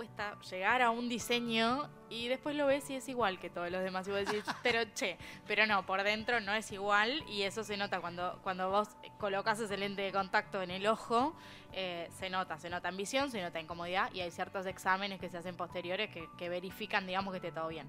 cuesta 0.00 0.34
llegar 0.50 0.80
a 0.80 0.88
un 0.88 1.10
diseño 1.10 1.86
y 2.08 2.28
después 2.28 2.56
lo 2.56 2.64
ves 2.66 2.88
y 2.88 2.94
es 2.94 3.06
igual 3.10 3.38
que 3.38 3.50
todos 3.50 3.70
los 3.70 3.82
demás. 3.82 4.08
Y 4.08 4.12
vos 4.12 4.20
decís, 4.24 4.42
pero 4.62 4.82
che, 4.94 5.18
pero 5.46 5.66
no, 5.66 5.84
por 5.84 6.02
dentro 6.02 6.40
no 6.40 6.54
es 6.54 6.72
igual 6.72 7.22
y 7.28 7.42
eso 7.42 7.64
se 7.64 7.76
nota 7.76 8.00
cuando, 8.00 8.40
cuando 8.42 8.70
vos 8.70 8.88
colocas 9.18 9.60
ese 9.60 9.76
lente 9.76 10.00
de 10.00 10.10
contacto 10.10 10.62
en 10.62 10.70
el 10.70 10.86
ojo, 10.86 11.34
eh, 11.74 12.08
se 12.18 12.30
nota, 12.30 12.58
se 12.58 12.70
nota 12.70 12.88
en 12.88 12.96
visión, 12.96 13.30
se 13.30 13.42
nota 13.42 13.60
en 13.60 13.66
comodidad 13.66 14.10
y 14.14 14.20
hay 14.22 14.30
ciertos 14.30 14.64
exámenes 14.64 15.20
que 15.20 15.28
se 15.28 15.36
hacen 15.36 15.54
posteriores 15.54 16.08
que, 16.08 16.26
que 16.38 16.48
verifican, 16.48 17.06
digamos, 17.06 17.32
que 17.32 17.36
esté 17.36 17.52
todo 17.52 17.68
bien. 17.68 17.86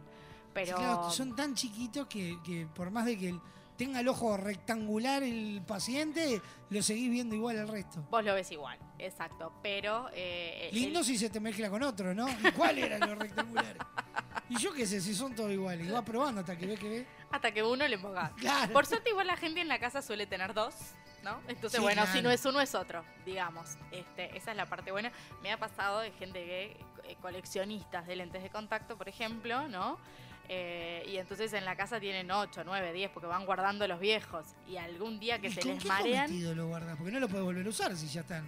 Pero 0.53 0.75
Sí, 0.75 0.83
claro, 0.83 1.09
son 1.11 1.33
tan 1.33 1.55
chiquitos 1.55 2.07
que, 2.07 2.37
que 2.43 2.67
por 2.75 2.91
más 2.91 3.05
de 3.05 3.17
que 3.17 3.29
el- 3.29 3.39
tenga 3.77 3.99
el 3.99 4.07
ojo 4.07 4.37
rectangular 4.37 5.23
el 5.23 5.61
paciente, 5.65 6.41
lo 6.69 6.81
seguís 6.81 7.09
viendo 7.09 7.35
igual 7.35 7.57
al 7.59 7.67
resto. 7.67 8.05
vos 8.09 8.23
lo 8.23 8.33
ves 8.35 8.51
igual, 8.51 8.77
exacto. 8.99 9.51
Pero 9.63 10.09
eh, 10.13 10.69
el- 10.71 10.75
Lindo 10.75 11.03
si 11.03 11.17
se 11.17 11.29
te 11.29 11.39
mezcla 11.39 11.69
con 11.69 11.81
otro, 11.83 12.13
¿no? 12.13 12.27
¿Y 12.29 12.51
cuál 12.51 12.77
era 12.77 12.97
los 13.05 13.17
rectangulares? 13.17 13.77
Y 14.49 14.57
yo 14.57 14.73
qué 14.73 14.85
sé, 14.85 14.99
si 15.01 15.13
son 15.15 15.33
todos 15.35 15.51
iguales. 15.51 15.87
Y 15.87 15.91
vas 15.91 16.03
probando 16.03 16.41
hasta 16.41 16.57
que 16.57 16.65
ve 16.65 16.75
que 16.75 16.89
ve. 16.89 17.07
hasta 17.31 17.51
que 17.51 17.63
uno 17.63 17.87
le 17.87 17.97
ponga. 17.97 18.31
Claro. 18.37 18.71
Por 18.73 18.85
suerte 18.85 19.09
igual 19.09 19.27
la 19.27 19.37
gente 19.37 19.61
en 19.61 19.67
la 19.67 19.79
casa 19.79 20.01
suele 20.01 20.25
tener 20.27 20.53
dos, 20.53 20.73
¿no? 21.23 21.39
Entonces, 21.47 21.77
Sí, 21.77 21.81
bueno, 21.81 22.01
claro. 22.03 22.17
si 22.17 22.21
no 22.21 22.29
es 22.31 22.45
uno 22.45 22.59
es 22.61 22.75
otro, 22.75 23.03
digamos. 23.25 23.77
Este, 23.91 24.35
esa 24.37 24.51
es 24.51 24.57
la 24.57 24.65
parte 24.65 24.91
buena. 24.91 25.11
Me 25.41 25.51
ha 25.53 25.57
pasado 25.57 25.99
de 26.01 26.11
gente 26.11 26.43
que 26.43 26.77
eh, 27.05 27.15
coleccionistas 27.21 28.05
de 28.07 28.15
lentes 28.17 28.43
de 28.43 28.49
contacto, 28.49 28.97
por 28.97 29.07
ejemplo, 29.07 29.67
¿no? 29.69 29.97
Eh, 30.53 31.05
y 31.07 31.15
entonces 31.15 31.53
en 31.53 31.63
la 31.63 31.77
casa 31.77 31.97
tienen 31.97 32.29
8, 32.29 32.63
9, 32.65 32.91
10 32.91 33.11
porque 33.11 33.25
van 33.25 33.45
guardando 33.45 33.87
los 33.87 34.01
viejos 34.01 34.45
y 34.67 34.75
algún 34.75 35.17
día 35.17 35.39
que 35.39 35.47
¿Y 35.47 35.51
se 35.53 35.61
con 35.61 35.71
les 35.71 35.81
qué 35.81 35.87
marean. 35.87 36.57
lo 36.57 36.67
guardas? 36.67 36.97
Porque 36.97 37.09
no 37.13 37.21
lo 37.21 37.29
puedes 37.29 37.45
volver 37.45 37.65
a 37.65 37.69
usar 37.69 37.95
si 37.95 38.07
ya 38.07 38.19
están. 38.19 38.43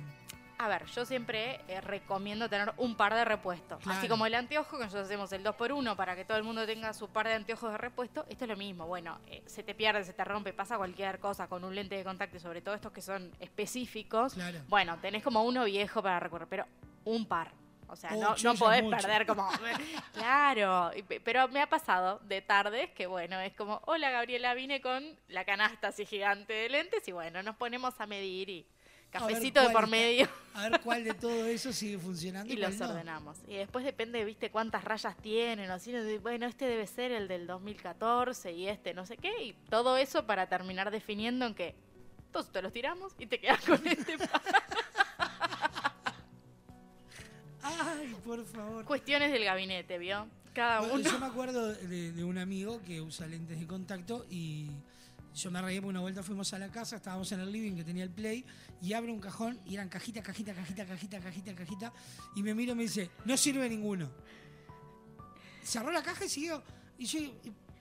A 0.57 0.67
ver, 0.67 0.85
yo 0.87 1.05
siempre 1.05 1.61
eh, 1.69 1.79
recomiendo 1.79 2.49
tener 2.49 2.73
un 2.75 2.95
par 2.97 3.13
de 3.13 3.23
repuestos. 3.23 3.87
Así 3.87 4.09
como 4.09 4.25
el 4.25 4.35
anteojo, 4.35 4.77
que 4.77 4.83
nosotros 4.83 5.05
hacemos 5.07 5.31
el 5.31 5.45
2x1 5.45 5.95
para 5.95 6.17
que 6.17 6.25
todo 6.25 6.37
el 6.37 6.43
mundo 6.43 6.65
tenga 6.65 6.91
su 6.91 7.07
par 7.07 7.25
de 7.25 7.35
anteojos 7.35 7.71
de 7.71 7.77
repuesto, 7.77 8.25
esto 8.27 8.43
es 8.43 8.49
lo 8.49 8.57
mismo. 8.57 8.85
Bueno, 8.85 9.17
eh, 9.27 9.41
se 9.45 9.63
te 9.63 9.73
pierde, 9.73 10.03
se 10.03 10.11
te 10.11 10.25
rompe, 10.25 10.51
pasa 10.51 10.75
cualquier 10.75 11.19
cosa 11.19 11.47
con 11.47 11.63
un 11.63 11.73
lente 11.73 11.95
de 11.95 12.03
contacto, 12.03 12.37
sobre 12.37 12.61
todo 12.61 12.75
estos 12.75 12.91
que 12.91 13.01
son 13.01 13.31
específicos. 13.39 14.33
Claro. 14.33 14.59
Bueno, 14.67 14.97
tenés 14.99 15.23
como 15.23 15.43
uno 15.43 15.63
viejo 15.63 16.03
para 16.03 16.19
recurrir, 16.19 16.47
pero 16.49 16.65
un 17.05 17.25
par. 17.25 17.62
O 17.93 17.95
sea, 17.95 18.11
no, 18.11 18.35
no 18.43 18.55
podés 18.55 18.83
mucho. 18.83 18.97
perder 18.97 19.25
como... 19.25 19.47
claro, 20.13 20.91
pero 21.23 21.47
me 21.47 21.61
ha 21.61 21.69
pasado 21.69 22.19
de 22.23 22.41
tardes 22.41 22.89
que, 22.91 23.05
bueno, 23.05 23.39
es 23.39 23.53
como, 23.53 23.81
hola 23.85 24.09
Gabriela, 24.09 24.53
vine 24.53 24.81
con 24.81 25.17
la 25.27 25.45
canasta 25.45 25.89
así 25.89 26.05
gigante 26.05 26.53
de 26.53 26.69
lentes 26.69 27.07
y 27.07 27.11
bueno, 27.11 27.43
nos 27.43 27.55
ponemos 27.55 27.99
a 27.99 28.07
medir 28.07 28.49
y 28.49 28.67
cafecito 29.11 29.61
de 29.61 29.69
por 29.69 29.87
medio 29.87 30.27
A 30.55 30.69
ver 30.69 30.81
cuál 30.81 31.03
de 31.03 31.13
todo 31.13 31.45
eso 31.45 31.71
sigue 31.71 31.97
funcionando. 31.99 32.51
y 32.51 32.57
los 32.57 32.75
no. 32.77 32.89
ordenamos. 32.89 33.37
Y 33.47 33.55
después 33.55 33.85
depende, 33.85 34.25
viste, 34.25 34.49
cuántas 34.49 34.83
rayas 34.83 35.15
tienen, 35.17 35.69
o 35.69 35.73
así, 35.73 35.91
de, 35.91 36.17
bueno, 36.17 36.47
este 36.47 36.65
debe 36.65 36.87
ser 36.87 37.11
el 37.11 37.27
del 37.27 37.47
2014 37.47 38.51
y 38.51 38.67
este 38.67 38.93
no 38.93 39.05
sé 39.05 39.17
qué, 39.17 39.31
y 39.43 39.53
todo 39.69 39.97
eso 39.97 40.25
para 40.25 40.47
terminar 40.47 40.89
definiendo 40.91 41.45
en 41.45 41.53
que 41.53 41.75
todos 42.31 42.51
te 42.51 42.61
los 42.61 42.73
tiramos 42.73 43.13
y 43.19 43.27
te 43.27 43.39
quedas 43.39 43.63
con 43.63 43.85
este. 43.87 44.17
Ay, 47.63 48.15
por 48.25 48.45
favor. 48.45 48.85
Cuestiones 48.85 49.31
del 49.31 49.43
gabinete, 49.45 49.97
¿vio? 49.97 50.27
Cada 50.53 50.81
Bueno, 50.81 50.95
uno. 50.95 51.09
Yo 51.09 51.19
me 51.19 51.25
acuerdo 51.25 51.73
de, 51.73 52.11
de 52.11 52.23
un 52.23 52.37
amigo 52.37 52.81
que 52.85 53.01
usa 53.01 53.25
lentes 53.25 53.59
de 53.59 53.65
contacto 53.65 54.25
y 54.29 54.69
yo 55.33 55.49
me 55.49 55.61
reí 55.61 55.77
porque 55.79 55.89
una 55.89 56.01
vuelta 56.01 56.21
fuimos 56.21 56.53
a 56.53 56.59
la 56.59 56.69
casa, 56.69 56.97
estábamos 56.97 57.31
en 57.31 57.39
el 57.39 57.51
living 57.51 57.75
que 57.75 57.83
tenía 57.83 58.03
el 58.03 58.11
play 58.11 58.45
y 58.81 58.93
abre 58.93 59.11
un 59.11 59.19
cajón 59.19 59.59
y 59.65 59.73
eran 59.73 59.89
cajita, 59.89 60.21
cajita, 60.21 60.53
cajita, 60.53 60.85
cajita, 60.85 61.19
cajita, 61.19 61.55
cajita 61.55 61.93
y 62.35 62.43
me 62.43 62.53
miro 62.53 62.73
y 62.73 62.75
me 62.75 62.83
dice, 62.83 63.09
no 63.25 63.35
sirve 63.35 63.67
ninguno. 63.67 64.11
Cerró 65.63 65.91
la 65.91 66.03
caja 66.03 66.25
y 66.25 66.29
siguió. 66.29 66.61
Y 66.99 67.05
yo, 67.05 67.19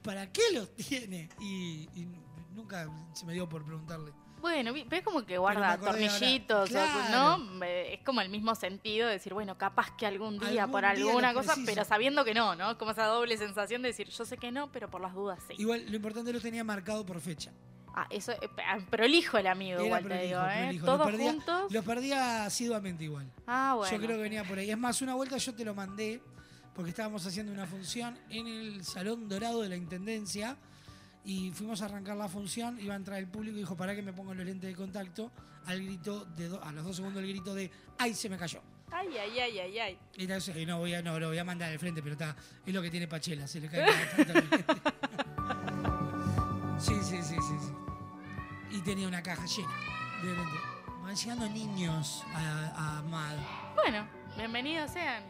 ¿para 0.03 0.33
qué 0.33 0.43
los 0.55 0.75
tiene? 0.77 1.29
Y, 1.41 1.89
y 1.95 2.07
nunca 2.55 2.89
se 3.12 3.27
me 3.27 3.35
dio 3.35 3.49
por 3.49 3.65
preguntarle. 3.65 4.12
Bueno, 4.43 4.73
vi- 4.73 4.85
ves 4.85 5.03
como 5.03 5.25
que 5.25 5.39
guarda 5.39 5.79
tornillitos, 5.79 6.69
o- 6.69 6.73
Claro. 6.73 7.39
¿no? 7.39 7.65
Es 7.65 8.01
como 8.01 8.21
el 8.21 8.29
mismo 8.29 8.55
sentido 8.55 9.07
de 9.07 9.15
decir, 9.15 9.33
bueno, 9.33 9.57
capaz 9.57 9.97
que 9.97 10.05
algún 10.05 10.39
día 10.39 10.65
Algún 10.65 10.73
por 10.73 10.85
alguna 10.85 11.33
cosa, 11.33 11.55
pero 11.65 11.85
sabiendo 11.85 12.25
que 12.25 12.35
no, 12.35 12.55
¿no? 12.57 12.77
Como 12.77 12.91
esa 12.91 13.07
doble 13.07 13.39
sensación 13.39 13.81
de 13.83 13.89
decir, 13.89 14.09
yo 14.09 14.25
sé 14.25 14.37
que 14.37 14.51
no, 14.53 14.71
pero 14.73 14.91
por 14.91 15.01
las 15.01 15.15
dudas 15.15 15.39
sí. 15.49 15.55
Igual, 15.59 15.87
lo 15.89 15.97
importante 15.97 16.33
lo 16.33 16.41
tenía 16.41 16.65
marcado 16.65 17.07
por 17.07 17.21
fecha. 17.21 17.53
Ah, 17.95 18.07
eso, 18.11 18.33
eh, 18.33 18.39
ah, 18.67 18.79
prolijo 18.91 19.37
el 19.39 19.47
amigo, 19.47 19.77
Era 19.79 19.85
igual 19.87 20.09
te 20.09 20.23
digo, 20.27 20.41
¿eh? 20.41 20.63
prolijo. 20.65 20.87
Todos 20.87 21.07
perdía- 21.07 21.31
juntos. 21.33 21.73
Los 21.73 21.85
perdía 21.85 22.45
asiduamente 22.47 23.05
igual. 23.05 23.31
Ah, 23.47 23.75
bueno. 23.77 23.93
Yo 23.97 24.03
creo 24.03 24.17
que 24.17 24.23
venía 24.23 24.45
por 24.45 24.59
ahí. 24.59 24.71
Es 24.71 24.79
más, 24.79 25.03
una 25.03 25.15
vuelta 25.15 25.37
yo 25.37 25.55
te 25.55 25.65
lo 25.65 25.75
mandé 25.75 26.21
porque 26.75 26.89
estábamos 26.91 27.25
haciendo 27.27 27.53
una 27.53 27.67
función 27.67 28.19
en 28.31 28.47
el 28.49 28.85
Salón 28.85 29.29
Dorado 29.29 29.61
de 29.63 29.69
la 29.69 29.77
Intendencia 29.77 30.57
y 31.25 31.50
fuimos 31.52 31.81
a 31.83 31.87
arrancar 31.87 32.17
la 32.17 32.29
función, 32.29 32.79
iba 32.81 32.95
a 32.95 32.97
entrar 32.97 33.19
el 33.19 33.29
público 33.29 33.57
y 33.57 33.61
dijo, 33.61 33.76
para 33.76 33.95
que 33.95 34.02
me 34.02 34.12
pongan 34.12 34.37
los 34.37 34.47
lentes 34.47 34.69
de 34.71 34.76
contacto, 34.76 35.31
al 35.67 35.83
grito 35.85 36.25
de 36.25 36.49
do- 36.49 36.62
a 36.62 36.73
los 36.73 36.85
dos 36.85 36.97
segundos 36.97 37.23
el 37.23 37.29
grito 37.29 37.55
de 37.55 37.71
¡ay, 37.99 38.14
se 38.14 38.29
me 38.29 38.37
cayó! 38.37 38.61
Ay, 38.91 39.09
ay, 39.17 39.38
ay, 39.38 39.59
ay, 39.59 39.79
ay. 39.79 39.99
Y 40.17 40.67
no, 40.67 40.79
voy 40.79 40.93
a, 40.95 41.00
no, 41.02 41.19
lo 41.19 41.29
voy 41.29 41.38
a 41.38 41.45
mandar 41.45 41.71
al 41.73 41.79
frente, 41.79 42.02
pero 42.02 42.12
está, 42.14 42.37
es 42.67 42.75
lo 42.75 42.83
que 42.83 42.91
tiene 42.91 43.09
Pachela, 43.09 43.47
se 43.47 43.61
le 43.61 43.69
cae. 43.69 43.87
Sí, 46.79 46.95
sí, 47.02 47.23
sí, 47.23 47.37
sí, 47.37 47.55
sí. 47.61 47.73
Y 48.76 48.81
tenía 48.81 49.07
una 49.07 49.23
caja 49.23 49.45
llena 49.47 49.69
de 50.23 50.29
lentes. 50.35 50.61
Van 51.02 51.14
llegando 51.14 51.49
niños 51.49 52.25
a, 52.35 52.99
a 52.99 53.02
MAD. 53.02 53.37
Bueno, 53.76 54.05
bienvenidos 54.37 54.91
sean. 54.91 55.23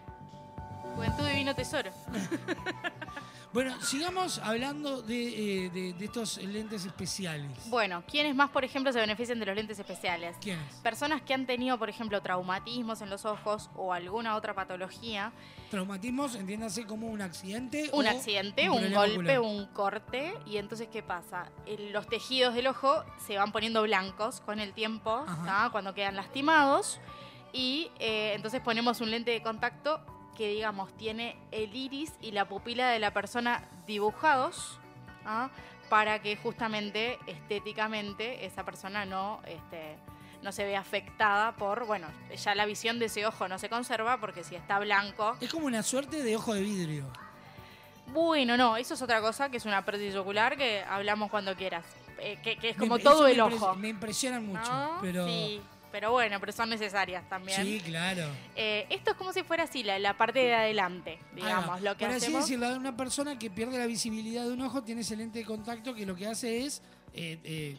Juventud 0.94 1.26
Divino 1.26 1.54
Tesoro. 1.54 1.90
Bueno, 3.52 3.78
sigamos 3.82 4.38
hablando 4.38 5.02
de, 5.02 5.64
eh, 5.66 5.70
de- 5.70 5.92
de 5.92 6.04
estos 6.06 6.38
lentes 6.38 6.86
especiales. 6.86 7.50
Bueno, 7.68 8.02
¿quiénes 8.10 8.34
más, 8.34 8.48
por 8.48 8.64
ejemplo, 8.64 8.90
se 8.94 8.98
benefician 8.98 9.38
de 9.38 9.44
los 9.44 9.54
lentes 9.54 9.78
especiales? 9.78 10.36
¿Quiénes? 10.40 10.74
Personas 10.76 11.20
que 11.20 11.34
han 11.34 11.44
tenido, 11.44 11.78
por 11.78 11.90
ejemplo, 11.90 12.22
traumatismos 12.22 13.02
en 13.02 13.10
los 13.10 13.26
ojos 13.26 13.68
o 13.76 13.92
alguna 13.92 14.36
otra 14.36 14.54
patología, 14.54 15.32
Traumatismos, 15.70 16.34
entiéndase 16.34 16.86
como 16.86 17.08
un 17.08 17.20
accidente. 17.20 17.90
un 17.92 18.06
o 18.06 18.08
accidente, 18.10 18.70
un 18.70 18.90
golpe, 18.92 19.36
ocular. 19.36 19.40
un 19.40 19.66
corte, 19.66 20.34
y 20.46 20.56
entonces, 20.56 20.88
¿qué 20.90 21.02
pasa? 21.02 21.50
Los 21.92 22.06
tejidos 22.08 22.54
del 22.54 22.66
ojo 22.68 23.04
se 23.26 23.36
van 23.36 23.52
poniendo 23.52 23.82
blancos 23.82 24.40
con 24.40 24.60
el 24.60 24.72
tiempo, 24.72 25.24
cuando 25.72 25.92
quedan 25.94 26.16
lastimados, 26.16 27.00
y 27.52 27.90
eh, 27.98 28.32
entonces 28.34 28.62
ponemos 28.62 29.02
un 29.02 29.10
lente 29.10 29.30
de 29.30 29.42
contacto 29.42 30.00
que, 30.36 30.48
digamos, 30.48 30.92
tiene 30.96 31.36
el 31.50 31.74
iris 31.74 32.12
y 32.20 32.30
la 32.32 32.46
pupila 32.48 32.88
de 32.90 32.98
la 32.98 33.12
persona 33.12 33.64
dibujados, 33.86 34.78
¿ah? 35.24 35.50
para 35.88 36.20
que 36.22 36.36
justamente 36.36 37.18
estéticamente 37.26 38.46
esa 38.46 38.64
persona 38.64 39.04
no... 39.04 39.40
Este, 39.46 39.96
no 40.42 40.50
se 40.50 40.64
ve 40.64 40.74
afectada 40.76 41.52
por, 41.52 41.86
bueno, 41.86 42.08
ya 42.36 42.56
la 42.56 42.66
visión 42.66 42.98
de 42.98 43.04
ese 43.06 43.24
ojo 43.24 43.46
no 43.46 43.60
se 43.60 43.68
conserva 43.68 44.18
porque 44.18 44.42
si 44.42 44.56
está 44.56 44.80
blanco, 44.80 45.36
Es 45.40 45.52
como 45.52 45.66
una 45.66 45.84
suerte 45.84 46.20
de 46.24 46.34
ojo 46.34 46.52
de 46.52 46.62
vidrio. 46.62 47.04
bueno, 48.08 48.56
no, 48.56 48.76
eso 48.76 48.94
es 48.94 49.02
otra 49.02 49.20
cosa, 49.20 49.50
que 49.50 49.58
es 49.58 49.66
una 49.66 49.84
prótesis 49.84 50.16
ocular 50.16 50.56
que 50.56 50.82
hablamos 50.82 51.30
cuando 51.30 51.54
quieras. 51.54 51.84
Eh, 52.18 52.38
que, 52.42 52.56
que 52.56 52.70
es 52.70 52.76
como 52.76 52.96
Me- 52.96 53.02
todo 53.04 53.28
el 53.28 53.40
ojo. 53.40 53.76
Me 53.76 53.88
impresionan 53.90 54.44
mucho, 54.46 54.68
¿no? 54.72 54.98
pero... 55.00 55.26
Sí, 55.26 55.62
pero 55.92 56.10
bueno, 56.10 56.40
pero 56.40 56.50
son 56.50 56.70
necesarias 56.70 57.28
también. 57.28 57.62
Sí, 57.62 57.80
claro. 57.84 58.26
Eh, 58.56 58.86
esto 58.90 59.10
es 59.12 59.16
como 59.16 59.32
si 59.32 59.42
fuera 59.44 59.64
así, 59.64 59.82
la, 59.84 59.98
la 59.98 60.16
parte 60.16 60.40
de 60.40 60.54
adelante, 60.54 61.18
digamos. 61.34 61.82
Lo 61.82 61.96
que 61.96 62.06
Por 62.06 62.14
así 62.14 62.24
hacemos. 62.26 62.40
decirlo, 62.42 62.74
una 62.74 62.96
persona 62.96 63.38
que 63.38 63.50
pierde 63.50 63.78
la 63.78 63.86
visibilidad 63.86 64.42
de 64.44 64.50
un 64.52 64.62
ojo 64.62 64.82
tiene 64.82 65.02
ese 65.02 65.14
lente 65.16 65.38
de 65.40 65.44
contacto 65.44 65.94
que 65.94 66.04
lo 66.06 66.16
que 66.16 66.26
hace 66.26 66.64
es 66.64 66.82
eh, 67.14 67.38
eh, 67.44 67.76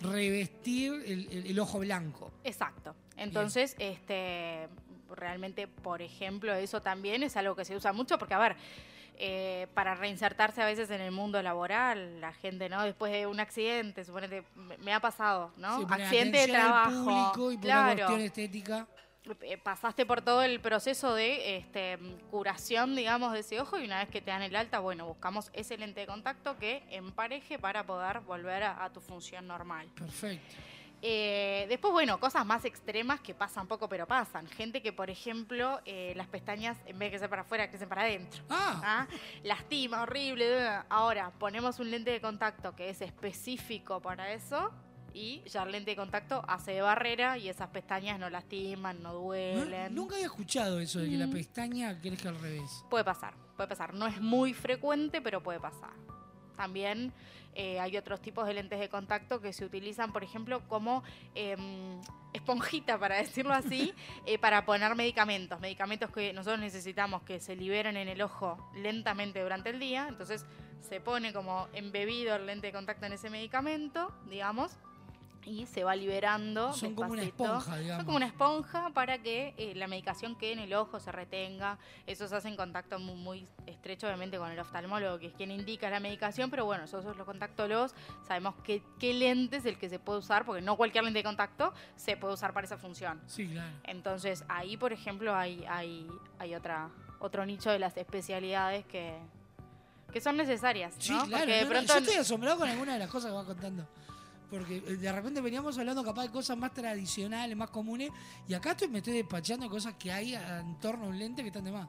revestir 0.00 0.92
el, 1.06 1.28
el- 1.30 1.46
el 1.46 1.58
ojo 1.60 1.78
blanco. 1.78 2.32
Exacto. 2.44 2.94
Entonces, 3.16 3.76
este 3.78 4.68
realmente, 5.14 5.66
por 5.68 6.00
ejemplo, 6.00 6.54
eso 6.54 6.80
también 6.80 7.22
es 7.22 7.36
algo 7.36 7.54
que 7.54 7.64
se 7.66 7.76
usa 7.76 7.92
mucho 7.92 8.18
porque, 8.18 8.32
a 8.34 8.38
ver, 8.38 8.56
eh, 9.16 9.68
para 9.74 9.94
reinsertarse 9.94 10.62
a 10.62 10.66
veces 10.66 10.90
en 10.90 11.00
el 11.00 11.12
mundo 11.12 11.40
laboral, 11.42 12.20
la 12.20 12.32
gente, 12.32 12.68
¿no? 12.68 12.82
Después 12.82 13.12
de 13.12 13.26
un 13.26 13.40
accidente, 13.40 14.04
suponete, 14.04 14.44
me, 14.54 14.76
me 14.78 14.92
ha 14.92 15.00
pasado, 15.00 15.52
¿no? 15.56 15.78
Sí, 15.78 15.86
accidente 15.88 16.38
de 16.38 16.48
trabajo. 16.48 16.90
público 17.04 17.52
y 17.52 17.56
por 17.56 17.64
una 17.66 17.74
claro. 17.74 17.94
cuestión 17.96 18.20
estética. 18.20 18.86
eh, 19.42 19.56
pasaste 19.58 20.04
por 20.04 20.22
todo 20.22 20.42
el 20.42 20.60
proceso 20.60 21.14
de 21.14 21.56
este, 21.56 21.98
curación, 22.30 22.96
digamos, 22.96 23.32
de 23.32 23.40
ese 23.40 23.60
ojo 23.60 23.78
y 23.78 23.84
una 23.84 23.98
vez 24.00 24.08
que 24.08 24.20
te 24.20 24.30
dan 24.32 24.42
el 24.42 24.56
alta, 24.56 24.80
bueno, 24.80 25.06
buscamos 25.06 25.50
ese 25.52 25.76
lente 25.78 26.00
de 26.00 26.06
contacto 26.06 26.56
que 26.58 26.82
empareje 26.90 27.58
para 27.58 27.84
poder 27.86 28.20
volver 28.20 28.64
a, 28.64 28.84
a 28.84 28.92
tu 28.92 29.00
función 29.00 29.46
normal. 29.46 29.88
Perfecto. 29.94 30.56
Eh, 31.04 31.66
después, 31.68 31.92
bueno, 31.92 32.20
cosas 32.20 32.46
más 32.46 32.64
extremas 32.64 33.20
que 33.20 33.34
pasan 33.34 33.66
poco 33.66 33.88
pero 33.88 34.06
pasan. 34.06 34.46
Gente 34.46 34.80
que, 34.82 34.92
por 34.92 35.10
ejemplo, 35.10 35.80
eh, 35.84 36.12
las 36.16 36.28
pestañas, 36.28 36.78
en 36.86 36.96
vez 36.98 37.08
de 37.08 37.10
crecer 37.10 37.28
para 37.28 37.42
afuera, 37.42 37.68
crecen 37.68 37.88
para 37.88 38.02
adentro. 38.02 38.42
Ah, 38.48 38.80
¿ah? 38.84 39.06
Lastima, 39.42 40.02
horrible. 40.02 40.64
Ahora, 40.88 41.32
ponemos 41.38 41.80
un 41.80 41.90
lente 41.90 42.12
de 42.12 42.20
contacto 42.20 42.76
que 42.76 42.88
es 42.88 43.00
específico 43.02 44.00
para 44.00 44.32
eso 44.32 44.70
y 45.12 45.42
ya 45.46 45.64
el 45.64 45.72
lente 45.72 45.90
de 45.90 45.96
contacto 45.96 46.42
hace 46.46 46.70
de 46.72 46.82
barrera 46.82 47.36
y 47.36 47.48
esas 47.48 47.68
pestañas 47.70 48.18
no 48.20 48.30
lastiman, 48.30 49.02
no 49.02 49.12
no- 49.12 49.18
duelen. 49.18 49.94
nunca 49.94 50.14
había 50.14 50.26
escuchado 50.26 50.78
eso 50.78 51.00
de 51.00 51.10
que 51.10 51.16
la 51.16 51.26
Mm. 51.26 51.32
pestaña 51.32 52.00
crezca 52.00 52.28
al 52.28 52.38
revés. 52.40 52.84
Puede 52.88 53.04
pasar, 53.04 53.34
puede 53.56 53.68
pasar. 53.68 53.92
No 53.92 54.06
es 54.06 54.20
muy 54.20 54.54
frecuente, 54.54 55.20
pero 55.20 55.42
puede 55.42 55.58
pasar. 55.58 55.90
También 56.56 57.12
eh, 57.54 57.80
hay 57.80 57.96
otros 57.96 58.20
tipos 58.22 58.46
de 58.46 58.54
lentes 58.54 58.80
de 58.80 58.88
contacto 58.88 59.40
que 59.40 59.52
se 59.52 59.64
utilizan, 59.64 60.12
por 60.12 60.24
ejemplo, 60.24 60.66
como 60.68 61.02
em, 61.34 62.00
esponjita, 62.32 62.98
para 62.98 63.16
decirlo 63.22 63.52
así, 63.52 63.92
eh, 64.26 64.38
para 64.38 64.64
poner 64.64 64.94
medicamentos. 64.94 65.60
Medicamentos 65.60 66.10
que 66.10 66.32
nosotros 66.32 66.60
necesitamos 66.60 67.22
que 67.22 67.40
se 67.40 67.56
liberen 67.56 67.96
en 67.96 68.08
el 68.08 68.22
ojo 68.22 68.70
lentamente 68.74 69.42
durante 69.42 69.70
el 69.70 69.78
día. 69.78 70.06
Entonces 70.08 70.46
se 70.80 71.00
pone 71.00 71.32
como 71.32 71.68
embebido 71.74 72.34
el 72.36 72.46
lente 72.46 72.68
de 72.68 72.72
contacto 72.72 73.06
en 73.06 73.12
ese 73.12 73.30
medicamento, 73.30 74.12
digamos, 74.28 74.78
y 75.44 75.66
se 75.66 75.84
va 75.84 75.96
liberando. 75.96 76.72
Son 76.72 76.94
como 76.94 77.12
una 77.12 77.22
esponja, 77.22 77.76
digamos. 77.78 77.96
Son 77.98 78.04
como 78.06 78.16
una 78.16 78.26
esponja 78.26 78.90
para 78.90 79.18
que 79.18 79.54
eh, 79.56 79.74
la 79.74 79.86
medicación 79.86 80.36
quede 80.36 80.52
en 80.52 80.58
el 80.60 80.74
ojo, 80.74 81.00
se 81.00 81.12
retenga. 81.12 81.78
Eso 82.06 82.28
se 82.28 82.36
hace 82.36 82.48
en 82.48 82.56
contacto 82.56 82.98
muy, 82.98 83.16
muy 83.16 83.48
estrecho, 83.66 84.06
obviamente, 84.06 84.38
con 84.38 84.50
el 84.50 84.58
oftalmólogo, 84.58 85.18
que 85.18 85.26
es 85.26 85.34
quien 85.34 85.50
indica 85.50 85.90
la 85.90 86.00
medicación, 86.00 86.50
pero 86.50 86.64
bueno, 86.64 86.82
nosotros 86.82 87.16
los 87.16 87.26
contactólogos 87.26 87.94
sabemos 88.26 88.54
qué, 88.64 88.82
qué 88.98 89.14
lente 89.14 89.56
es 89.56 89.66
el 89.66 89.78
que 89.78 89.88
se 89.88 89.98
puede 89.98 90.20
usar, 90.20 90.44
porque 90.44 90.62
no 90.62 90.76
cualquier 90.76 91.04
lente 91.04 91.18
de 91.18 91.24
contacto 91.24 91.72
se 91.96 92.16
puede 92.16 92.34
usar 92.34 92.52
para 92.52 92.66
esa 92.66 92.78
función. 92.78 93.20
Sí, 93.26 93.48
claro. 93.48 93.72
Entonces, 93.84 94.44
ahí, 94.48 94.76
por 94.76 94.92
ejemplo, 94.92 95.34
hay, 95.34 95.64
hay, 95.68 96.08
hay 96.38 96.54
otra, 96.54 96.90
otro 97.18 97.44
nicho 97.46 97.70
de 97.70 97.78
las 97.78 97.96
especialidades 97.96 98.84
que, 98.86 99.18
que 100.12 100.20
son 100.20 100.36
necesarias. 100.36 100.94
Sí, 100.98 101.12
¿no? 101.12 101.26
claro. 101.26 101.44
Porque 101.44 101.52
de 101.52 101.62
no, 101.62 101.68
no, 101.68 101.74
pronto 101.74 101.92
yo 101.94 101.98
estoy 102.00 102.16
asombrado 102.16 102.58
con 102.58 102.68
algunas 102.68 102.94
de 102.94 102.98
las 103.00 103.10
cosas 103.10 103.30
que 103.30 103.36
va 103.36 103.44
contando. 103.44 103.86
Porque 104.52 104.76
eh, 104.76 104.96
de 104.96 105.10
repente 105.10 105.40
veníamos 105.40 105.78
hablando 105.78 106.04
capaz 106.04 106.24
de 106.24 106.30
cosas 106.30 106.58
más 106.58 106.74
tradicionales, 106.74 107.56
más 107.56 107.70
comunes, 107.70 108.10
y 108.46 108.52
acá 108.52 108.72
estoy, 108.72 108.88
me 108.88 108.98
estoy 108.98 109.14
despachando 109.14 109.66
cosas 109.70 109.94
que 109.94 110.12
hay 110.12 110.34
en 110.34 110.78
torno 110.78 111.06
a 111.06 111.08
un 111.08 111.18
lente 111.18 111.40
que 111.40 111.48
están 111.48 111.64
de 111.64 111.72
más. 111.72 111.88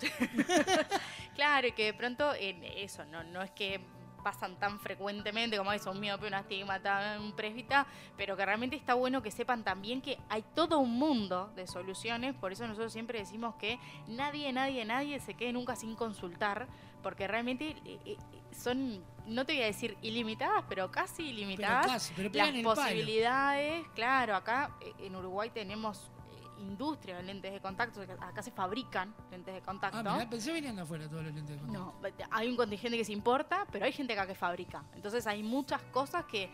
Claro, 1.34 1.66
y 1.66 1.72
que 1.72 1.86
de 1.86 1.94
pronto 1.94 2.34
en 2.34 2.62
eso, 2.62 3.06
no, 3.06 3.24
no 3.24 3.40
es 3.40 3.50
que 3.52 3.80
pasan 4.22 4.56
tan 4.56 4.78
frecuentemente 4.78 5.56
como 5.56 5.72
eso, 5.72 5.90
un 5.90 5.98
miope, 5.98 6.26
un 6.26 6.34
astigmata, 6.34 7.16
un 7.18 7.32
presbita, 7.32 7.86
pero 8.18 8.36
que 8.36 8.44
realmente 8.44 8.76
está 8.76 8.92
bueno 8.92 9.22
que 9.22 9.30
sepan 9.30 9.64
también 9.64 10.02
que 10.02 10.18
hay 10.28 10.44
todo 10.54 10.78
un 10.78 10.98
mundo 10.98 11.50
de 11.56 11.66
soluciones, 11.66 12.34
por 12.34 12.52
eso 12.52 12.66
nosotros 12.66 12.92
siempre 12.92 13.18
decimos 13.18 13.54
que 13.54 13.78
nadie, 14.06 14.52
nadie, 14.52 14.84
nadie 14.84 15.18
se 15.20 15.32
quede 15.32 15.54
nunca 15.54 15.74
sin 15.74 15.96
consultar, 15.96 16.68
porque 17.02 17.26
realmente 17.26 17.74
eh, 17.86 17.98
eh, 18.04 18.16
son, 18.54 19.02
no 19.26 19.44
te 19.44 19.54
voy 19.54 19.62
a 19.62 19.66
decir 19.66 19.96
ilimitadas, 20.02 20.64
pero 20.68 20.90
casi 20.90 21.22
Pero 21.22 21.28
ilimitadas 21.28 21.86
casi, 21.86 22.14
pero 22.14 22.30
las 22.32 22.62
posibilidades, 22.62 23.86
claro, 23.94 24.36
acá 24.36 24.70
eh, 24.80 24.92
en 24.98 25.16
Uruguay 25.16 25.50
tenemos 25.50 26.10
eh, 26.32 26.62
industria 26.62 27.16
de 27.16 27.22
lentes 27.22 27.52
de 27.52 27.60
contacto, 27.60 28.00
acá 28.20 28.42
se 28.42 28.50
fabrican 28.50 29.14
lentes 29.30 29.54
de 29.54 29.60
contacto. 29.62 29.98
Ah, 29.98 30.02
mirá, 30.02 30.28
pensé 30.28 30.52
venían 30.52 30.76
de 30.76 30.82
afuera 30.82 31.08
todos 31.08 31.24
los 31.24 31.34
lentes 31.34 31.56
de 31.56 31.62
contacto. 31.62 32.02
No, 32.02 32.26
hay 32.30 32.48
un 32.48 32.56
contingente 32.56 32.98
que 32.98 33.04
se 33.04 33.12
importa, 33.12 33.66
pero 33.70 33.84
hay 33.84 33.92
gente 33.92 34.12
acá 34.12 34.26
que 34.26 34.34
fabrica. 34.34 34.82
Entonces 34.94 35.26
hay 35.26 35.42
muchas 35.42 35.82
cosas 35.84 36.24
que, 36.24 36.50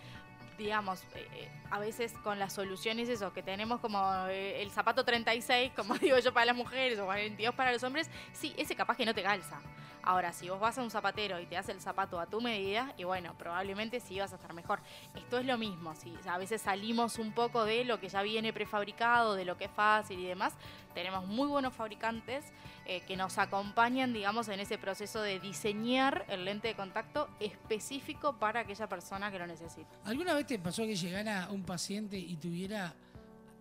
digamos, 0.58 1.02
eh, 1.14 1.50
a 1.70 1.78
veces 1.78 2.12
con 2.24 2.38
las 2.38 2.52
soluciones 2.52 3.08
eso, 3.08 3.32
que 3.32 3.42
tenemos 3.42 3.80
como 3.80 4.26
el 4.28 4.70
zapato 4.70 5.04
36, 5.04 5.72
como 5.74 5.94
digo 5.98 6.18
yo 6.18 6.32
para 6.32 6.46
las 6.46 6.56
mujeres, 6.56 6.98
o 6.98 7.06
22 7.06 7.54
para 7.54 7.72
los 7.72 7.82
hombres, 7.82 8.10
sí, 8.32 8.54
ese 8.56 8.74
capaz 8.74 8.96
que 8.96 9.06
no 9.06 9.14
te 9.14 9.22
calza. 9.22 9.60
Ahora, 10.08 10.32
si 10.32 10.48
vos 10.48 10.58
vas 10.58 10.78
a 10.78 10.82
un 10.82 10.90
zapatero 10.90 11.38
y 11.38 11.44
te 11.44 11.58
hace 11.58 11.70
el 11.70 11.82
zapato 11.82 12.18
a 12.18 12.24
tu 12.24 12.40
medida, 12.40 12.94
y 12.96 13.04
bueno, 13.04 13.36
probablemente 13.36 14.00
sí 14.00 14.18
vas 14.18 14.32
a 14.32 14.36
estar 14.36 14.54
mejor. 14.54 14.80
Esto 15.14 15.36
es 15.36 15.44
lo 15.44 15.58
mismo, 15.58 15.94
si 15.96 16.14
a 16.26 16.38
veces 16.38 16.62
salimos 16.62 17.18
un 17.18 17.32
poco 17.32 17.66
de 17.66 17.84
lo 17.84 18.00
que 18.00 18.08
ya 18.08 18.22
viene 18.22 18.54
prefabricado, 18.54 19.34
de 19.34 19.44
lo 19.44 19.58
que 19.58 19.66
es 19.66 19.70
fácil 19.70 20.18
y 20.18 20.24
demás, 20.24 20.54
tenemos 20.94 21.26
muy 21.26 21.46
buenos 21.46 21.74
fabricantes 21.74 22.42
eh, 22.86 23.02
que 23.02 23.18
nos 23.18 23.36
acompañan, 23.36 24.14
digamos, 24.14 24.48
en 24.48 24.60
ese 24.60 24.78
proceso 24.78 25.20
de 25.20 25.40
diseñar 25.40 26.24
el 26.30 26.46
lente 26.46 26.68
de 26.68 26.74
contacto 26.74 27.28
específico 27.38 28.38
para 28.38 28.60
aquella 28.60 28.88
persona 28.88 29.30
que 29.30 29.38
lo 29.38 29.46
necesita. 29.46 29.90
¿Alguna 30.06 30.32
vez 30.32 30.46
te 30.46 30.58
pasó 30.58 30.84
que 30.84 30.96
llegara 30.96 31.48
un 31.50 31.64
paciente 31.64 32.16
y 32.18 32.34
tuviera 32.36 32.94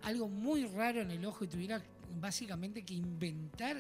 algo 0.04 0.30
muy 0.30 0.66
raro 0.66 1.01
en 1.01 1.12
el 1.12 1.25
ojo 1.25 1.44
y 1.44 1.50
tuviera 1.50 1.82
básicamente 2.22 2.86
que 2.86 2.94
inventar 2.94 3.75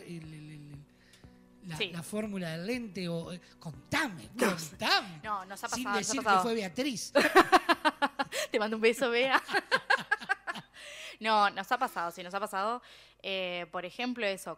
la, 1.67 2.03
fórmula 2.03 2.51
del 2.51 2.65
lente 2.65 3.07
o 3.09 3.31
eh, 3.31 3.41
contame, 3.59 4.29
contame. 4.37 5.19
No, 5.23 5.45
nos 5.45 5.63
ha 5.63 5.67
pasado. 5.67 5.75
Sin 5.75 5.93
decir 5.93 6.21
que 6.21 6.39
fue 6.41 6.53
Beatriz. 6.53 7.11
Te 8.51 8.59
mando 8.59 8.77
un 8.77 8.81
beso, 8.81 9.09
Bea. 9.09 9.41
no, 11.19 11.49
nos 11.49 11.71
ha 11.71 11.77
pasado, 11.77 12.11
sí, 12.11 12.23
nos 12.23 12.33
ha 12.33 12.39
pasado. 12.39 12.81
Eh, 13.23 13.65
por 13.71 13.83
ejemplo, 13.85 14.25
eso, 14.25 14.57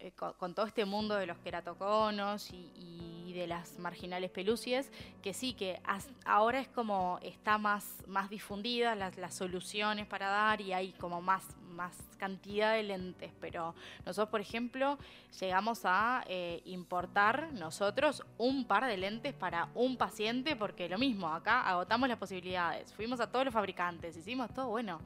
eh, 0.00 0.12
con, 0.12 0.54
todo 0.54 0.66
este 0.66 0.84
mundo 0.84 1.14
de 1.14 1.26
los 1.26 1.38
queratoconos 1.38 2.50
y, 2.52 3.32
de 3.34 3.46
las 3.46 3.78
marginales 3.78 4.32
pelucies, 4.32 4.90
que 5.22 5.32
sí, 5.32 5.52
que 5.52 5.80
ahora 6.24 6.58
es 6.58 6.66
como 6.66 7.20
está 7.22 7.56
más, 7.56 7.84
más 8.08 8.28
difundida 8.28 8.96
las, 8.96 9.16
las 9.16 9.34
soluciones 9.36 10.08
para 10.08 10.28
dar 10.28 10.60
y 10.60 10.72
hay 10.72 10.92
como 10.94 11.22
más, 11.22 11.44
más 11.78 11.96
cantidad 12.18 12.74
de 12.74 12.82
lentes, 12.82 13.32
pero 13.40 13.74
nosotros, 14.04 14.28
por 14.28 14.40
ejemplo, 14.40 14.98
llegamos 15.40 15.82
a 15.84 16.24
eh, 16.26 16.60
importar 16.66 17.52
nosotros 17.52 18.24
un 18.36 18.66
par 18.66 18.84
de 18.86 18.96
lentes 18.96 19.32
para 19.32 19.68
un 19.74 19.96
paciente, 19.96 20.56
porque 20.56 20.88
lo 20.88 20.98
mismo, 20.98 21.28
acá 21.28 21.62
agotamos 21.62 22.08
las 22.08 22.18
posibilidades. 22.18 22.92
Fuimos 22.92 23.20
a 23.20 23.30
todos 23.30 23.46
los 23.46 23.54
fabricantes, 23.54 24.16
hicimos 24.16 24.52
todo, 24.52 24.68
bueno. 24.68 25.00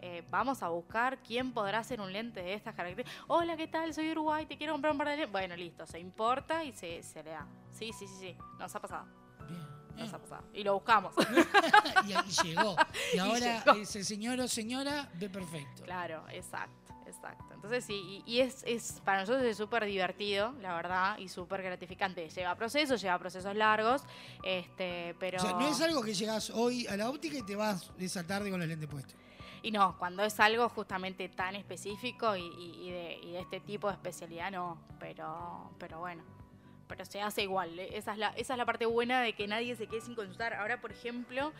Eh, 0.00 0.22
vamos 0.30 0.62
a 0.62 0.68
buscar 0.68 1.18
quién 1.18 1.52
podrá 1.52 1.78
hacer 1.78 2.00
un 2.00 2.12
lente 2.12 2.40
de 2.40 2.54
estas 2.54 2.72
características. 2.76 3.24
Hola, 3.26 3.56
¿qué 3.56 3.66
tal? 3.66 3.92
Soy 3.92 4.12
Uruguay, 4.12 4.46
te 4.46 4.56
quiero 4.56 4.72
comprar 4.72 4.92
un 4.92 4.98
par 4.98 5.08
de 5.08 5.16
lentes. 5.16 5.32
Bueno, 5.32 5.56
listo, 5.56 5.86
se 5.86 5.98
importa 5.98 6.62
y 6.62 6.70
se, 6.70 7.02
se 7.02 7.22
le 7.24 7.30
da. 7.30 7.46
Sí, 7.70 7.92
sí, 7.92 8.06
sí, 8.06 8.14
sí, 8.20 8.36
nos 8.60 8.74
ha 8.76 8.80
pasado. 8.80 9.06
Nos 9.98 10.12
ha 10.12 10.18
pasado. 10.18 10.44
Y 10.54 10.62
lo 10.62 10.74
buscamos. 10.74 11.14
y 12.06 12.12
ahí 12.12 12.30
llegó. 12.44 12.76
Y 13.14 13.18
ahora 13.18 13.64
ese 13.76 14.04
señor 14.04 14.38
o 14.40 14.48
señora 14.48 15.08
ve 15.14 15.28
perfecto. 15.28 15.82
Claro, 15.84 16.24
exacto. 16.30 16.94
Exacto. 17.06 17.54
Entonces 17.54 17.84
sí, 17.84 18.22
y, 18.26 18.40
es, 18.40 18.62
es, 18.66 19.00
para 19.04 19.20
nosotros 19.20 19.44
es 19.44 19.56
súper 19.56 19.86
divertido, 19.86 20.52
la 20.60 20.74
verdad, 20.74 21.18
y 21.18 21.28
súper 21.28 21.62
gratificante. 21.62 22.28
Lleva 22.28 22.54
procesos, 22.54 23.00
lleva 23.00 23.18
procesos 23.18 23.56
largos, 23.56 24.02
este, 24.42 25.16
pero... 25.18 25.38
O 25.38 25.40
sea, 25.40 25.52
no 25.52 25.68
es 25.68 25.80
algo 25.80 26.02
que 26.02 26.12
llegas 26.12 26.50
hoy 26.50 26.86
a 26.86 26.96
la 26.96 27.08
óptica 27.08 27.38
y 27.38 27.42
te 27.42 27.56
vas 27.56 27.90
esa 27.98 28.26
tarde 28.26 28.50
con 28.50 28.60
los 28.60 28.68
lentes 28.68 28.88
puestos. 28.88 29.16
Y 29.62 29.70
no, 29.70 29.98
cuando 29.98 30.22
es 30.22 30.38
algo 30.38 30.68
justamente 30.68 31.28
tan 31.28 31.56
específico 31.56 32.36
y, 32.36 32.90
de, 32.90 33.40
este 33.40 33.60
tipo 33.60 33.88
de 33.88 33.94
especialidad, 33.94 34.50
no. 34.50 34.78
Pero, 35.00 35.70
pero 35.78 35.98
bueno, 36.00 36.22
pero 36.88 37.04
se 37.04 37.20
hace 37.20 37.42
igual. 37.42 37.78
Esa 37.78 38.12
es, 38.12 38.18
la, 38.18 38.28
esa 38.30 38.54
es 38.54 38.58
la 38.58 38.64
parte 38.64 38.86
buena 38.86 39.20
de 39.22 39.34
que 39.34 39.46
nadie 39.46 39.76
se 39.76 39.86
quede 39.86 40.00
sin 40.00 40.14
consultar. 40.14 40.54
Ahora, 40.54 40.80
por 40.80 40.90
ejemplo, 40.90 41.52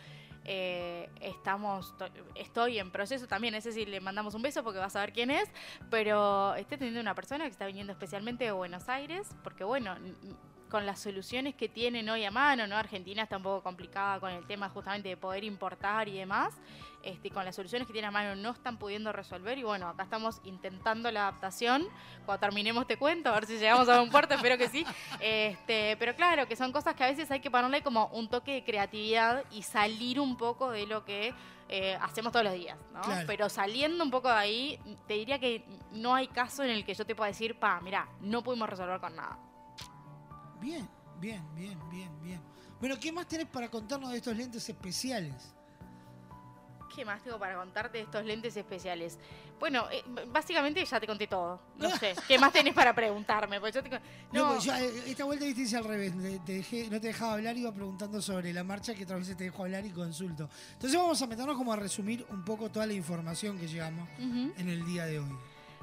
eh, 0.45 1.09
estamos, 1.21 1.93
estoy 2.35 2.79
en 2.79 2.91
proceso 2.91 3.27
también, 3.27 3.53
ese 3.55 3.71
sí 3.71 3.85
le 3.85 3.99
mandamos 3.99 4.33
un 4.33 4.41
beso 4.41 4.63
porque 4.63 4.79
vas 4.79 4.95
a 4.95 5.01
ver 5.01 5.13
quién 5.13 5.29
es, 5.29 5.49
pero 5.89 6.55
estoy 6.55 6.77
teniendo 6.77 7.01
una 7.01 7.13
persona 7.13 7.45
que 7.45 7.51
está 7.51 7.67
viniendo 7.67 7.93
especialmente 7.93 8.45
de 8.45 8.51
Buenos 8.51 8.89
Aires, 8.89 9.27
porque 9.43 9.63
bueno, 9.63 9.95
con 10.69 10.85
las 10.85 10.99
soluciones 10.99 11.55
que 11.55 11.67
tienen 11.67 12.09
hoy 12.09 12.23
a 12.25 12.31
mano, 12.31 12.67
¿no? 12.67 12.77
Argentina 12.77 13.23
está 13.23 13.37
un 13.37 13.43
poco 13.43 13.63
complicada 13.63 14.19
con 14.19 14.31
el 14.31 14.45
tema 14.45 14.69
justamente 14.69 15.09
de 15.09 15.17
poder 15.17 15.43
importar 15.43 16.07
y 16.07 16.17
demás. 16.17 16.53
Este, 17.01 17.29
con 17.31 17.45
las 17.45 17.55
soluciones 17.55 17.87
que 17.87 17.93
tiene 17.93 18.09
a 18.09 18.11
mano 18.11 18.35
no 18.35 18.51
están 18.51 18.77
pudiendo 18.77 19.13
resolver 19.13 19.57
y 19.57 19.63
bueno, 19.63 19.87
acá 19.87 20.03
estamos 20.03 20.41
intentando 20.43 21.09
la 21.11 21.29
adaptación. 21.29 21.87
Cuando 22.25 22.39
terminemos 22.41 22.85
te 22.87 22.97
cuento, 22.97 23.29
a 23.29 23.33
ver 23.33 23.45
si 23.45 23.57
llegamos 23.57 23.87
a 23.87 24.01
un 24.01 24.09
puerto, 24.09 24.33
espero 24.35 24.57
que 24.57 24.67
sí. 24.67 24.85
Este, 25.19 25.95
pero 25.97 26.15
claro, 26.15 26.47
que 26.47 26.55
son 26.55 26.71
cosas 26.71 26.95
que 26.95 27.03
a 27.03 27.07
veces 27.07 27.31
hay 27.31 27.39
que 27.39 27.49
ponerle 27.49 27.81
como 27.81 28.07
un 28.07 28.29
toque 28.29 28.53
de 28.53 28.63
creatividad 28.63 29.45
y 29.51 29.63
salir 29.63 30.19
un 30.19 30.35
poco 30.35 30.71
de 30.71 30.85
lo 30.87 31.05
que 31.05 31.33
eh, 31.69 31.97
hacemos 32.01 32.31
todos 32.33 32.45
los 32.45 32.53
días, 32.53 32.77
¿no? 32.93 33.01
Pero 33.25 33.47
saliendo 33.47 34.03
un 34.03 34.11
poco 34.11 34.27
de 34.27 34.35
ahí, 34.35 34.79
te 35.07 35.13
diría 35.13 35.39
que 35.39 35.63
no 35.91 36.15
hay 36.15 36.27
caso 36.27 36.63
en 36.63 36.69
el 36.69 36.83
que 36.83 36.93
yo 36.93 37.05
te 37.05 37.15
pueda 37.15 37.29
decir, 37.29 37.57
pa, 37.57 37.79
mira, 37.79 38.09
no 38.21 38.43
pudimos 38.43 38.69
resolver 38.69 38.99
con 38.99 39.15
nada. 39.15 39.37
Bien, 40.59 40.87
bien, 41.19 41.43
bien, 41.55 41.79
bien, 41.89 42.21
bien. 42.21 42.41
Bueno, 42.79 42.97
¿qué 42.99 43.11
más 43.11 43.27
tenés 43.27 43.47
para 43.47 43.69
contarnos 43.69 44.11
de 44.11 44.17
estos 44.17 44.35
lentes 44.35 44.67
especiales? 44.67 45.53
¿Qué 46.93 47.05
más 47.05 47.21
tengo 47.23 47.37
para 47.37 47.55
contarte 47.55 47.99
de 47.99 48.03
estos 48.05 48.25
lentes 48.25 48.57
especiales? 48.57 49.17
Bueno, 49.59 49.85
eh, 49.91 50.03
básicamente 50.27 50.83
ya 50.83 50.99
te 50.99 51.05
conté 51.05 51.27
todo. 51.27 51.61
No 51.77 51.89
sé. 51.97 52.15
¿Qué 52.27 52.39
más 52.39 52.51
tenés 52.51 52.73
para 52.73 52.93
preguntarme? 52.93 53.59
Pues 53.59 53.73
yo 53.75 53.81
no, 54.31 54.55
pues 54.55 54.67
eh, 54.67 55.03
esta 55.07 55.25
vuelta 55.25 55.45
viste 55.45 55.77
al 55.77 55.83
revés. 55.83 56.15
no 56.15 56.43
te 56.99 57.07
dejaba 57.07 57.33
hablar, 57.33 57.57
iba 57.57 57.71
preguntando 57.73 58.21
sobre 58.21 58.53
la 58.53 58.63
marcha, 58.63 58.95
que 58.95 59.03
otras 59.03 59.19
veces 59.19 59.37
te 59.37 59.45
dejo 59.45 59.63
hablar 59.63 59.85
y 59.85 59.91
consulto. 59.91 60.49
Entonces 60.73 60.99
vamos 60.99 61.21
a 61.21 61.27
meternos 61.27 61.57
como 61.57 61.73
a 61.73 61.75
resumir 61.75 62.25
un 62.29 62.43
poco 62.43 62.69
toda 62.69 62.85
la 62.85 62.93
información 62.93 63.57
que 63.57 63.67
llevamos 63.67 64.07
en 64.17 64.69
el 64.69 64.85
día 64.85 65.05
de 65.05 65.19
hoy. 65.19 65.37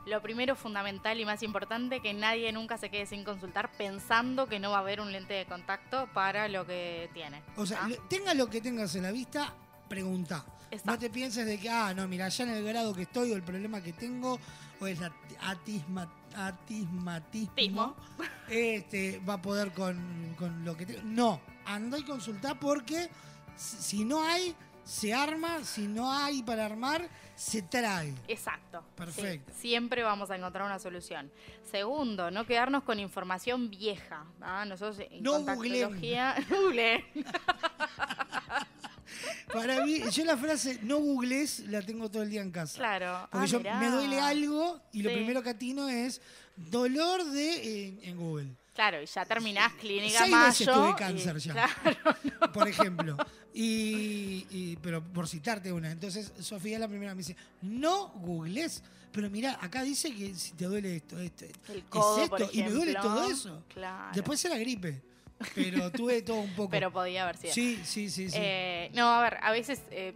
Lo 0.07 0.23
primero, 0.23 0.55
fundamental 0.55 1.19
y 1.21 1.25
más 1.25 1.42
importante, 1.42 2.01
que 2.01 2.14
nadie 2.14 2.53
nunca 2.53 2.79
se 2.79 2.90
quede 2.90 3.07
sin 3.07 3.25
consultar 3.25 3.73
pensando 3.77 4.47
que 4.47 4.61
no 4.61 4.71
va 4.71 4.77
a 4.79 4.81
haber 4.81 5.01
un 5.01 5.11
lente 5.11 5.35
de 5.35 5.47
contacto 5.47 6.09
para 6.14 6.49
lo 6.49 6.64
que 6.64 7.11
tiene. 7.12 7.42
O 7.57 7.66
sea, 7.66 7.81
¿ah? 7.83 7.88
tenga 8.09 8.33
lo 8.33 8.49
que 8.49 8.61
tengas 8.61 8.95
en 8.95 9.03
la 9.03 9.11
vista, 9.11 9.53
pregunta. 9.88 10.45
No 10.85 10.97
te 10.99 11.11
pienses 11.11 11.45
de 11.45 11.59
que, 11.59 11.69
ah, 11.69 11.92
no, 11.95 12.07
mira, 12.07 12.29
ya 12.29 12.45
en 12.45 12.51
el 12.51 12.64
grado 12.64 12.95
que 12.95 13.03
estoy 13.03 13.33
o 13.33 13.37
el 13.37 13.42
problema 13.42 13.83
que 13.83 13.92
tengo 13.92 14.38
o 14.81 14.87
es 14.87 15.01
atismatismo, 16.35 17.97
este, 18.49 19.21
va 19.29 19.35
a 19.35 19.42
poder 19.42 19.73
con, 19.73 20.37
lo 20.64 20.77
que 20.77 20.87
tengo. 20.87 21.01
No, 21.05 21.40
anda 21.64 21.99
y 21.99 22.05
consulta 22.05 22.55
porque 22.55 23.09
si 23.57 24.05
no 24.05 24.23
hay, 24.23 24.55
se 24.87 25.12
arma, 25.12 25.64
si 25.64 25.88
no 25.88 26.11
hay 26.11 26.42
para 26.44 26.64
armar, 26.64 27.11
se 27.35 27.61
trae. 27.61 28.14
Exacto. 28.29 28.85
Perfecto. 28.94 29.53
siempre 29.53 30.03
vamos 30.03 30.31
a 30.31 30.37
encontrar 30.37 30.64
una 30.64 30.79
solución. 30.79 31.31
Segundo, 31.70 32.31
no 32.31 32.46
quedarnos 32.46 32.85
con 32.85 33.01
información 33.01 33.68
vieja. 33.68 34.25
Nosotros 34.66 35.05
en 35.11 35.22
no 35.22 35.33
contactología... 35.33 36.37
Para 39.53 39.85
mí, 39.85 40.01
yo 40.11 40.25
la 40.25 40.37
frase 40.37 40.79
no 40.83 40.99
googles 40.99 41.61
la 41.68 41.83
tengo 41.83 42.11
todo 42.11 42.22
el 42.22 42.31
día 42.31 42.42
en 42.42 42.51
casa. 42.51 42.79
Claro. 42.79 43.29
Porque 43.31 43.46
ah, 43.46 43.49
yo 43.49 43.61
me 43.61 43.90
duele 43.90 44.20
algo 44.20 44.81
y 44.92 45.03
lo 45.03 45.12
primero 45.12 45.42
que 45.42 45.51
atino 45.51 45.88
es 45.88 46.20
dolor 46.57 47.25
de 47.25 47.99
en, 48.03 48.16
Google. 48.16 48.49
Claro, 48.76 49.02
y 49.02 49.06
ya 49.06 49.24
terminás 49.24 49.72
clínica 49.72 50.18
Seis 50.18 50.30
mayo. 50.30 50.46
veces 50.46 50.66
tuve 50.68 50.94
cáncer 50.96 51.38
ya. 51.38 51.52
Claro, 51.54 52.52
Por 52.52 52.68
ejemplo. 52.68 53.16
Y, 53.54 54.76
pero 54.82 55.02
por 55.02 55.26
citarte 55.26 55.72
una. 55.72 55.90
Entonces, 55.90 56.30
Sofía 56.40 56.78
la 56.78 56.86
primera 56.86 57.14
me 57.14 57.18
dice, 57.18 57.34
no 57.62 58.08
googles. 58.08 58.82
Pero 59.12 59.30
mira, 59.30 59.58
acá 59.62 59.82
dice 59.82 60.14
que 60.14 60.34
si 60.34 60.52
te 60.52 60.66
duele 60.66 60.96
esto, 60.96 61.18
esto, 61.18 61.46
el 61.72 61.84
codo, 61.84 62.18
es 62.18 62.24
esto, 62.24 62.50
y 62.52 62.62
me 62.62 62.70
duele 62.70 62.94
todo 62.94 63.30
eso. 63.30 63.64
Claro. 63.72 64.10
Después 64.14 64.44
era 64.44 64.58
gripe. 64.58 65.02
Pero 65.55 65.90
tuve 65.90 66.22
todo 66.22 66.38
un 66.38 66.55
poco. 66.55 66.70
Pero 66.70 66.90
podía 66.90 67.25
haber 67.25 67.37
sido. 67.37 67.53
Sí, 67.53 67.81
sí, 67.85 68.09
sí. 68.11 68.31
sí. 68.31 68.38
Eh, 68.40 68.90
no, 68.94 69.09
a 69.09 69.22
ver, 69.22 69.38
a 69.42 69.51
veces 69.51 69.83
eh, 69.90 70.14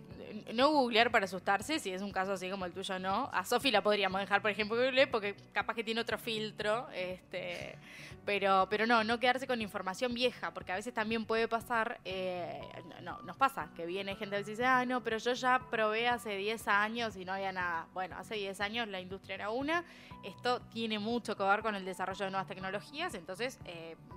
no 0.54 0.70
googlear 0.70 1.11
para 1.11 1.24
asustarse, 1.24 1.78
si 1.78 1.90
es 1.90 2.02
un 2.02 2.12
caso 2.12 2.33
así 2.33 2.48
como 2.50 2.64
el 2.64 2.72
tuyo, 2.72 2.98
no. 2.98 3.28
A 3.33 3.44
Sofi 3.44 3.70
la 3.70 3.83
podríamos 3.83 4.20
dejar, 4.20 4.42
por 4.42 4.50
ejemplo, 4.50 4.76
Google, 4.76 5.06
porque 5.09 5.35
capaz 5.52 5.74
que 5.74 5.85
tiene 5.85 6.00
otro 6.00 6.18
filtro. 6.18 6.88
Este, 6.94 7.76
pero, 8.24 8.66
pero 8.70 8.87
no, 8.87 9.02
no 9.02 9.18
quedarse 9.18 9.46
con 9.46 9.61
información 9.61 10.14
vieja, 10.14 10.52
porque 10.52 10.72
a 10.72 10.76
veces 10.76 10.92
también 10.92 11.24
puede 11.24 11.48
pasar, 11.48 12.00
eh, 12.04 12.61
no, 13.02 13.20
nos 13.22 13.37
pasa, 13.37 13.70
que 13.74 13.87
viene 13.87 14.14
gente 14.14 14.37
que 14.37 14.44
dice, 14.44 14.64
ah, 14.64 14.85
no, 14.85 15.02
pero 15.02 15.18
yo 15.18 15.33
ya 15.33 15.61
probé 15.70 16.06
hace 16.09 16.37
10 16.37 16.68
años 16.68 17.16
y 17.16 17.24
no 17.24 17.33
había 17.33 17.52
nada. 17.52 17.87
Bueno, 17.92 18.16
hace 18.18 18.37
10 18.37 18.61
años 18.61 18.88
la 18.88 19.00
industria 19.00 19.35
era 19.37 19.50
una, 19.50 19.85
esto 20.22 20.61
tiene 20.72 20.98
mucho 20.98 21.37
que 21.37 21.42
ver 21.42 21.62
con 21.62 21.74
el 21.74 21.85
desarrollo 21.85 22.26
de 22.26 22.30
nuevas 22.30 22.46
tecnologías, 22.46 23.14
entonces 23.14 23.59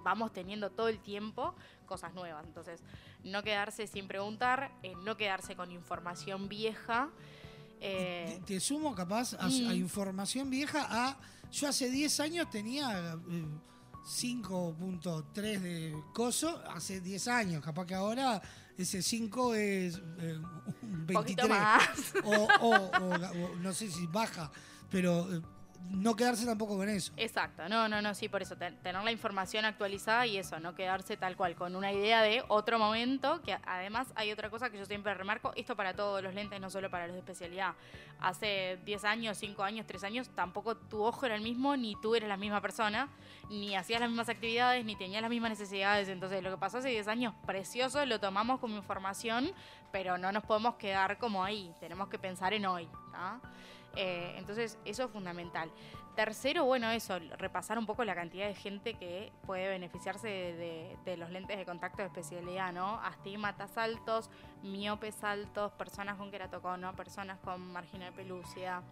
vamos 0.03 0.33
teniendo 0.33 0.69
todo 0.69 0.89
el 0.89 0.92
tiempo 0.99 1.55
cosas 1.85 2.13
nuevas. 2.13 2.45
Entonces, 2.45 2.81
no 3.23 3.43
quedarse 3.43 3.87
sin 3.87 4.07
preguntar, 4.07 4.71
eh, 4.83 4.93
no 5.03 5.17
quedarse 5.17 5.55
con 5.55 5.71
información 5.71 6.47
vieja. 6.49 7.09
te, 7.79 8.59
sumo 8.59 8.95
capaz 8.95 9.33
a, 9.33 9.47
mm. 9.47 9.73
información 9.73 10.49
vieja 10.49 10.87
a... 10.89 11.17
Yo 11.51 11.67
hace 11.67 11.89
10 11.89 12.19
años 12.21 12.49
tenía 12.49 13.15
5.3 14.03 15.59
de 15.59 16.03
coso 16.13 16.61
hace 16.67 16.99
10 16.99 17.27
años. 17.27 17.63
Capaz 17.63 17.85
que 17.85 17.95
ahora 17.95 18.41
ese 18.77 19.01
5 19.01 19.55
es 19.55 20.01
eh, 20.19 20.39
un 20.81 21.05
23. 21.05 21.49
Más. 21.49 22.13
O, 22.25 23.57
no 23.57 23.73
sé 23.73 23.89
si 23.89 24.07
baja, 24.07 24.51
pero 24.89 25.27
no 25.89 26.15
quedarse 26.15 26.45
tampoco 26.45 26.77
con 26.77 26.89
eso. 26.89 27.13
Exacto, 27.17 27.67
no, 27.69 27.87
no, 27.87 28.01
no, 28.01 28.13
sí, 28.13 28.29
por 28.29 28.41
eso, 28.41 28.55
tener 28.55 29.03
la 29.03 29.11
información 29.11 29.65
actualizada 29.65 30.25
y 30.25 30.37
eso, 30.37 30.59
no 30.59 30.75
quedarse 30.75 31.17
tal 31.17 31.35
cual, 31.35 31.55
con 31.55 31.75
una 31.75 31.91
idea 31.91 32.21
de 32.21 32.43
otro 32.47 32.79
momento, 32.79 33.41
que 33.41 33.57
además 33.65 34.11
hay 34.15 34.31
otra 34.31 34.49
cosa 34.49 34.69
que 34.69 34.77
yo 34.77 34.85
siempre 34.85 35.13
remarco, 35.13 35.53
esto 35.55 35.75
para 35.75 35.93
todos 35.93 36.21
los 36.21 36.33
lentes, 36.33 36.59
no 36.59 36.69
solo 36.69 36.89
para 36.89 37.07
los 37.07 37.13
de 37.13 37.19
especialidad. 37.19 37.73
Hace 38.19 38.79
10 38.85 39.03
años, 39.05 39.37
5 39.37 39.63
años, 39.63 39.85
3 39.85 40.03
años, 40.05 40.29
tampoco 40.29 40.75
tu 40.75 41.03
ojo 41.03 41.25
era 41.25 41.35
el 41.35 41.41
mismo, 41.41 41.75
ni 41.75 41.95
tú 42.01 42.15
eres 42.15 42.29
la 42.29 42.37
misma 42.37 42.61
persona, 42.61 43.09
ni 43.49 43.75
hacías 43.75 43.99
las 43.99 44.09
mismas 44.09 44.29
actividades, 44.29 44.85
ni 44.85 44.95
tenías 44.95 45.21
las 45.21 45.29
mismas 45.29 45.51
necesidades. 45.51 46.07
Entonces, 46.07 46.41
lo 46.43 46.51
que 46.51 46.57
pasó 46.57 46.77
hace 46.77 46.89
10 46.89 47.07
años, 47.07 47.33
precioso, 47.45 48.05
lo 48.05 48.19
tomamos 48.19 48.59
como 48.59 48.75
información, 48.75 49.51
pero 49.91 50.17
no 50.17 50.31
nos 50.31 50.43
podemos 50.43 50.75
quedar 50.75 51.17
como 51.17 51.43
ahí, 51.43 51.73
tenemos 51.79 52.07
que 52.07 52.17
pensar 52.17 52.53
en 52.53 52.65
hoy. 52.65 52.89
Eh, 53.95 54.35
entonces, 54.37 54.77
eso 54.85 55.03
es 55.03 55.11
fundamental. 55.11 55.69
Tercero, 56.15 56.65
bueno, 56.65 56.91
eso, 56.91 57.17
repasar 57.37 57.79
un 57.79 57.87
poco 57.87 58.03
la 58.03 58.13
cantidad 58.13 58.47
de 58.47 58.53
gente 58.53 58.93
que 58.93 59.31
puede 59.47 59.67
beneficiarse 59.67 60.27
de, 60.27 61.17
los 61.17 61.31
lentes 61.31 61.57
de 61.57 61.65
contacto 61.65 62.03
de 62.03 62.07
especialidad, 62.07 62.71
¿no? 62.71 62.99
Astigmatas 62.99 63.77
altos, 63.77 64.29
miopes 64.61 65.23
altos, 65.23 65.71
personas 65.71 66.17
con 66.17 66.29
queratocono, 66.29 66.95
personas 66.95 67.39
con 67.39 67.73
margen 67.73 68.01
de 68.01 68.11
pelucia, 68.11 68.83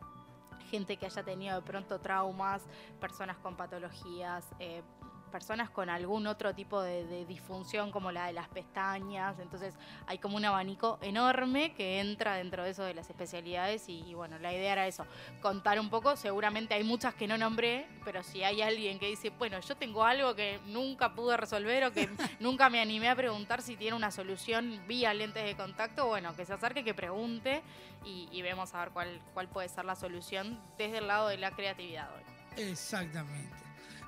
gente 0.72 0.98
que 0.98 1.06
haya 1.06 1.22
tenido 1.22 1.56
de 1.58 1.62
pronto 1.62 2.00
traumas, 2.00 2.64
personas 3.00 3.38
con 3.38 3.56
patologías, 3.56 4.48
eh, 4.58 4.82
personas 5.32 5.70
con 5.70 5.90
algún 5.90 6.28
otro 6.28 6.54
tipo 6.54 6.82
de, 6.82 7.26
disfunción 7.26 7.92
como 7.92 8.12
la 8.12 8.28
de 8.28 8.34
las 8.34 8.48
pestañas. 8.50 9.40
Entonces 9.40 9.74
hay 10.06 10.18
como 10.18 10.38
un 10.38 10.46
abanico 10.46 11.00
enorme 11.02 11.74
que 11.74 12.00
entra 12.00 12.36
dentro 12.36 12.64
de 12.64 12.72
eso 12.72 12.84
de 12.84 12.94
las 12.94 13.10
especialidades 13.10 13.88
y, 13.88 14.14
bueno, 14.14 14.38
la 14.40 14.54
idea 14.54 14.74
era 14.74 14.88
eso, 14.88 15.06
contar 15.42 15.80
un 15.80 15.90
poco. 15.90 16.16
Seguramente 16.16 16.74
hay 16.74 16.84
muchas 16.84 17.16
que 17.16 17.28
no 17.28 17.38
nombré, 17.38 17.88
pero 18.04 18.22
si 18.24 18.44
hay 18.44 18.62
alguien 18.62 19.00
que 19.00 19.08
dice, 19.08 19.32
bueno, 19.32 19.60
yo 19.62 19.76
tengo 19.76 20.04
algo 20.04 20.36
que 20.36 20.60
nunca 20.68 21.14
pude 21.14 21.38
resolver 21.38 21.86
o 21.86 21.92
que 21.92 22.10
nunca 22.40 22.70
me 22.70 22.82
animé 22.82 23.10
a 23.10 23.16
preguntar 23.16 23.62
si 23.62 23.76
tiene 23.78 23.96
una 23.96 24.12
solución 24.12 24.82
vía 24.88 25.14
lentes 25.14 25.44
de 25.44 25.56
contacto, 25.56 26.08
bueno, 26.08 26.36
que 26.36 26.46
se 26.46 26.54
acerque, 26.54 26.84
que 26.84 26.94
pregunte 26.94 27.62
y, 28.06 28.28
y 28.32 28.42
vemos 28.42 28.74
a 28.76 28.80
ver 28.80 28.90
cuál, 28.92 29.22
cuál 29.34 29.48
puede 29.48 29.70
ser 29.70 29.86
la 29.86 29.96
solución 29.96 30.60
desde 30.78 30.98
el 30.98 31.08
lado 31.08 31.30
de 31.30 31.38
la 31.38 31.52
creatividad 31.52 32.10
hoy. 32.16 32.24
Exactamente. 32.58 33.61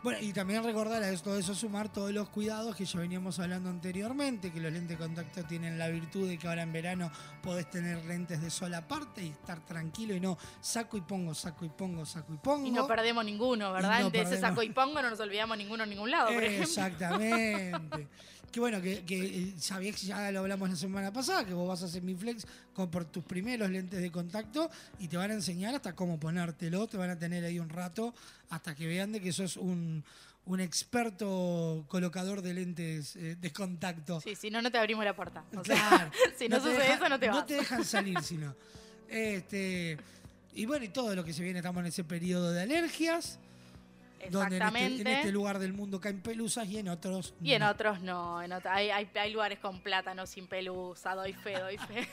Bueno, 0.03 0.19
y 0.21 0.33
también 0.33 0.61
recordar 0.65 1.01
a 1.01 1.17
todo 1.17 1.37
eso 1.37 1.55
sumar 1.55 1.87
todos 1.87 2.11
los 2.11 2.27
cuidados 2.27 2.75
que 2.75 2.83
ya 2.83 2.99
veníamos 2.99 3.39
hablando 3.39 3.69
anteriormente, 3.69 4.51
que 4.51 4.59
los 4.59 4.71
lentes 4.71 4.99
de 4.99 5.03
contacto 5.03 5.45
tienen 5.45 5.79
la 5.79 5.87
virtud 5.87 6.27
de 6.27 6.37
que 6.37 6.45
ahora 6.45 6.63
en 6.63 6.73
verano 6.73 7.09
podés 7.41 7.69
tener 7.69 8.03
lentes 8.03 8.41
de 8.41 8.49
sola 8.49 8.85
parte 8.85 9.23
y 9.23 9.29
estar 9.29 9.65
tranquilo 9.65 10.13
y 10.13 10.19
no 10.19 10.37
saco 10.59 10.97
y 10.97 11.01
pongo, 11.01 11.33
saco 11.33 11.63
y 11.63 11.69
pongo, 11.69 12.05
saco 12.05 12.33
y 12.33 12.37
pongo. 12.37 12.67
Y 12.67 12.71
no 12.71 12.85
perdemos 12.85 13.23
ninguno, 13.23 13.71
¿verdad? 13.71 14.11
de 14.11 14.21
ese 14.21 14.41
saco 14.41 14.61
y 14.61 14.71
pongo 14.71 15.01
no 15.01 15.09
nos 15.09 15.19
olvidamos 15.21 15.57
ninguno 15.57 15.83
en 15.85 15.89
ningún 15.91 16.11
lado, 16.11 16.33
por. 16.33 16.43
Exactamente. 16.43 18.09
Que 18.53 18.59
bueno, 18.59 18.79
que, 18.79 19.03
que 19.03 19.17
eh, 19.25 19.53
sabías, 19.57 19.99
ya 20.03 20.31
lo 20.31 20.41
hablamos 20.41 20.69
la 20.69 20.75
semana 20.75 21.11
pasada, 21.11 21.43
que 21.43 21.55
vos 21.55 21.67
vas 21.67 21.81
a 21.81 21.85
hacer 21.87 22.03
mi 22.03 22.13
flex 22.13 22.45
con 22.75 22.91
por 22.91 23.05
tus 23.05 23.23
primeros 23.23 23.67
lentes 23.67 23.99
de 23.99 24.11
contacto 24.11 24.69
y 24.99 25.07
te 25.07 25.17
van 25.17 25.31
a 25.31 25.33
enseñar 25.33 25.73
hasta 25.73 25.95
cómo 25.95 26.19
ponértelo, 26.19 26.85
te 26.85 26.95
van 26.95 27.09
a 27.09 27.17
tener 27.17 27.43
ahí 27.43 27.57
un 27.57 27.69
rato 27.69 28.13
hasta 28.51 28.75
que 28.75 28.85
vean 28.85 29.11
de 29.11 29.21
que 29.21 29.33
sos 29.33 29.57
un, 29.57 30.03
un 30.45 30.59
experto 30.59 31.83
colocador 31.87 32.43
de 32.43 32.53
lentes 32.53 33.15
eh, 33.15 33.35
de 33.41 33.51
contacto. 33.51 34.21
Sí, 34.21 34.35
si 34.35 34.51
no, 34.51 34.61
no 34.61 34.71
te 34.71 34.77
abrimos 34.77 35.03
la 35.03 35.15
puerta. 35.15 35.43
claro. 35.63 36.11
si 36.37 36.47
no, 36.47 36.57
sucede 36.57 36.93
eso, 36.93 37.09
no 37.09 37.19
te 37.19 37.29
vas. 37.29 37.37
No 37.37 37.45
te 37.45 37.55
dejan 37.55 37.83
salir, 37.83 38.21
si 38.21 38.37
no. 38.37 38.55
Este, 39.09 39.97
y 40.55 40.65
bueno, 40.65 40.85
y 40.85 40.89
todo 40.89 41.15
lo 41.15 41.23
que 41.23 41.33
se 41.33 41.43
viene, 41.43 41.59
estamos 41.59 41.81
en 41.81 41.87
ese 41.87 42.03
periodo 42.03 42.51
de 42.51 42.61
alergias. 42.63 43.39
Donde 44.29 44.57
en 44.57 44.63
este, 44.63 45.01
en 45.01 45.07
este, 45.07 45.31
lugar 45.31 45.59
del 45.59 45.73
mundo 45.73 45.99
caen 45.99 46.21
pelusas 46.21 46.67
y 46.67 46.77
en 46.77 46.89
otros 46.89 47.33
Y 47.41 47.53
en 47.53 47.63
otros 47.63 48.01
no. 48.01 48.41
En 48.41 48.51
hay, 48.65 48.89
hay, 48.89 49.31
lugares 49.31 49.59
con 49.59 49.81
plátanos 49.81 50.29
sin 50.29 50.47
pelusa, 50.47 51.15
doy 51.15 51.33
fe, 51.33 51.59
doy 51.59 51.77
fe. 51.77 52.07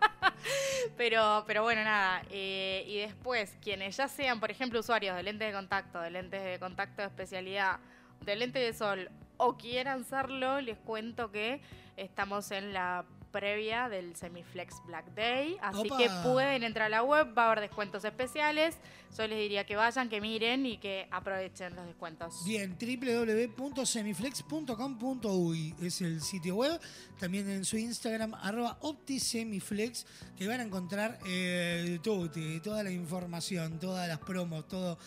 pero, 0.96 1.44
pero 1.46 1.62
bueno, 1.62 1.82
nada. 1.84 2.22
Eh, 2.30 2.84
y 2.86 2.98
después, 2.98 3.56
quienes 3.62 3.96
ya 3.96 4.08
sean, 4.08 4.40
por 4.40 4.50
ejemplo, 4.50 4.80
usuarios 4.80 5.16
de 5.16 5.22
lentes 5.22 5.48
de 5.48 5.54
contacto, 5.54 6.00
de 6.00 6.10
lentes 6.10 6.42
de 6.42 6.58
contacto 6.58 7.02
de 7.02 7.08
especialidad, 7.08 7.78
de 8.22 8.36
lentes 8.36 8.62
de 8.62 8.72
sol, 8.72 9.10
o 9.36 9.56
quieran 9.56 10.04
serlo, 10.04 10.60
les 10.60 10.78
cuento 10.78 11.30
que 11.30 11.62
estamos 11.96 12.50
en 12.50 12.72
la 12.72 13.04
previa 13.30 13.88
del 13.88 14.14
Semiflex 14.16 14.82
Black 14.86 15.14
Day. 15.14 15.56
Así 15.62 15.88
que 15.96 16.10
pueden 16.22 16.62
entrar 16.62 16.84
a 16.86 16.90
la 16.90 17.02
web, 17.02 17.28
va 17.36 17.44
a 17.44 17.52
haber 17.52 17.60
descuentos 17.60 18.04
especiales. 18.04 18.76
Yo 19.16 19.26
les 19.26 19.38
diría 19.38 19.64
que 19.64 19.74
vayan, 19.76 20.08
que 20.08 20.20
miren 20.20 20.66
y 20.66 20.78
que 20.78 21.08
aprovechen 21.10 21.74
los 21.74 21.84
descuentos. 21.86 22.44
Bien, 22.44 22.76
www.semiflex.com.uy 22.78 25.74
es 25.82 26.00
el 26.00 26.20
sitio 26.20 26.54
web. 26.56 26.80
También 27.18 27.50
en 27.50 27.64
su 27.64 27.76
Instagram, 27.76 28.34
arroba 28.34 28.78
OptiSemiflex, 28.80 30.06
que 30.36 30.46
van 30.46 30.60
a 30.60 30.62
encontrar 30.62 31.18
eh, 31.26 31.98
toda 32.02 32.84
la 32.84 32.90
información, 32.90 33.80
todas 33.80 34.08
las 34.08 34.18
promos, 34.18 34.68
todo 34.68 34.98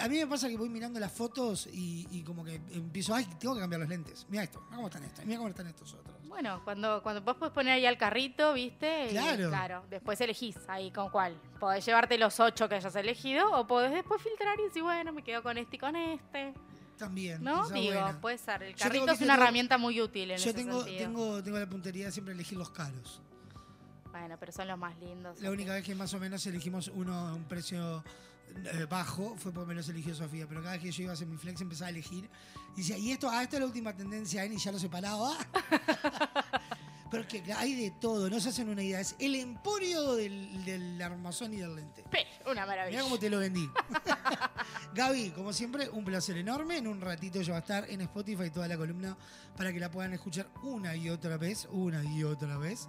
a 0.00 0.08
mí 0.08 0.18
me 0.18 0.26
pasa 0.26 0.48
que 0.48 0.56
voy 0.56 0.68
mirando 0.68 0.98
las 0.98 1.12
fotos 1.12 1.68
y, 1.72 2.22
como 2.22 2.44
que 2.44 2.60
empiezo, 2.72 3.14
ay, 3.14 3.26
tengo 3.38 3.54
que 3.54 3.60
cambiar 3.60 3.80
los 3.80 3.88
lentes. 3.88 4.26
Mira 4.28 4.44
esto, 4.44 4.60
mira 4.64 4.76
cómo 4.76 4.88
están 4.88 5.04
estos, 5.04 5.24
mira 5.24 5.38
cómo 5.38 5.48
están 5.50 5.66
estos 5.66 5.94
otros. 5.94 6.16
Bueno, 6.28 6.62
cuando, 6.64 7.02
cuando 7.02 7.22
vos 7.22 7.36
podés 7.36 7.52
poner 7.52 7.74
ahí 7.74 7.86
al 7.86 7.98
carrito, 7.98 8.54
¿viste? 8.54 9.08
Claro. 9.10 9.48
claro, 9.48 9.84
después 9.88 10.20
elegís 10.20 10.56
ahí 10.68 10.90
con 10.90 11.10
cuál. 11.10 11.40
Podés 11.60 11.84
llevarte 11.84 12.18
los 12.18 12.40
ocho 12.40 12.68
que 12.68 12.76
hayas 12.76 12.96
elegido 12.96 13.50
o 13.52 13.66
podés 13.66 13.92
después 13.92 14.20
filtrar 14.22 14.58
y 14.58 14.64
decir, 14.64 14.82
bueno, 14.82 15.12
me 15.12 15.22
quedo 15.22 15.42
con 15.42 15.58
este 15.58 15.76
y 15.76 15.78
con 15.78 15.94
este. 15.96 16.54
También. 16.96 17.42
¿No? 17.42 17.68
Digo, 17.68 18.00
puede 18.20 18.38
ser. 18.38 18.62
El 18.62 18.74
carrito 18.74 19.10
es 19.10 19.20
una 19.20 19.34
herramienta 19.34 19.78
muy 19.78 20.00
útil 20.00 20.30
en 20.30 20.38
yo 20.38 20.54
tengo, 20.54 20.84
Tengo, 20.84 21.42
tengo 21.42 21.58
la 21.58 21.68
puntería 21.68 22.06
de 22.06 22.12
siempre 22.12 22.34
elegir 22.34 22.58
los 22.58 22.70
caros. 22.70 23.20
Bueno, 24.10 24.36
pero 24.38 24.52
son 24.52 24.68
los 24.68 24.78
más 24.78 24.96
lindos. 24.98 25.40
La 25.40 25.50
única 25.50 25.72
vez 25.72 25.84
que 25.84 25.94
más 25.94 26.14
o 26.14 26.20
menos 26.20 26.46
elegimos 26.46 26.88
uno 26.94 27.12
a 27.14 27.34
un 27.34 27.44
precio 27.44 28.04
bajo 28.88 29.36
fue 29.36 29.52
porque 29.52 29.68
me 29.68 29.74
los 29.74 29.88
eligió 29.88 30.14
Sofía, 30.14 30.46
pero 30.48 30.62
cada 30.62 30.74
vez 30.74 30.82
que 30.82 30.92
yo 30.92 31.02
iba 31.02 31.12
a 31.12 31.14
hacer 31.14 31.26
mi 31.26 31.36
flex 31.36 31.60
empezaba 31.60 31.88
a 31.88 31.90
elegir 31.90 32.28
y 32.76 32.78
decía, 32.78 32.98
y 32.98 33.12
esto, 33.12 33.28
ah, 33.30 33.42
esta 33.42 33.56
es 33.56 33.60
la 33.60 33.66
última 33.66 33.94
tendencia, 33.94 34.44
y 34.44 34.56
ya 34.56 34.72
lo 34.72 34.78
separaba. 34.78 35.36
pero 37.10 37.28
que 37.28 37.52
hay 37.52 37.76
de 37.76 37.92
todo, 37.92 38.28
no 38.28 38.40
se 38.40 38.48
hacen 38.48 38.68
una 38.68 38.82
idea, 38.82 38.98
es 38.98 39.14
el 39.20 39.36
emporio 39.36 40.14
del, 40.14 41.00
armazón 41.00 41.54
y 41.54 41.58
del 41.58 41.76
lente. 41.76 42.02
una 42.50 42.66
maravilla. 42.66 42.90
Mira 42.90 43.02
cómo 43.04 43.18
te 43.18 43.30
lo 43.30 43.38
vendí. 43.38 43.70
Gaby, 44.94 45.30
como 45.30 45.52
siempre, 45.52 45.88
un 45.90 46.04
placer 46.04 46.36
enorme. 46.36 46.78
En 46.78 46.88
un 46.88 47.00
ratito 47.00 47.40
ya 47.40 47.52
va 47.52 47.58
a 47.58 47.60
estar 47.60 47.88
en 47.88 48.00
Spotify 48.00 48.50
toda 48.50 48.66
la 48.66 48.76
columna 48.76 49.16
para 49.56 49.72
que 49.72 49.78
la 49.78 49.92
puedan 49.92 50.12
escuchar 50.12 50.48
una 50.64 50.96
y 50.96 51.08
otra 51.08 51.36
vez, 51.36 51.68
una 51.70 52.02
y 52.02 52.24
otra 52.24 52.58
vez, 52.58 52.88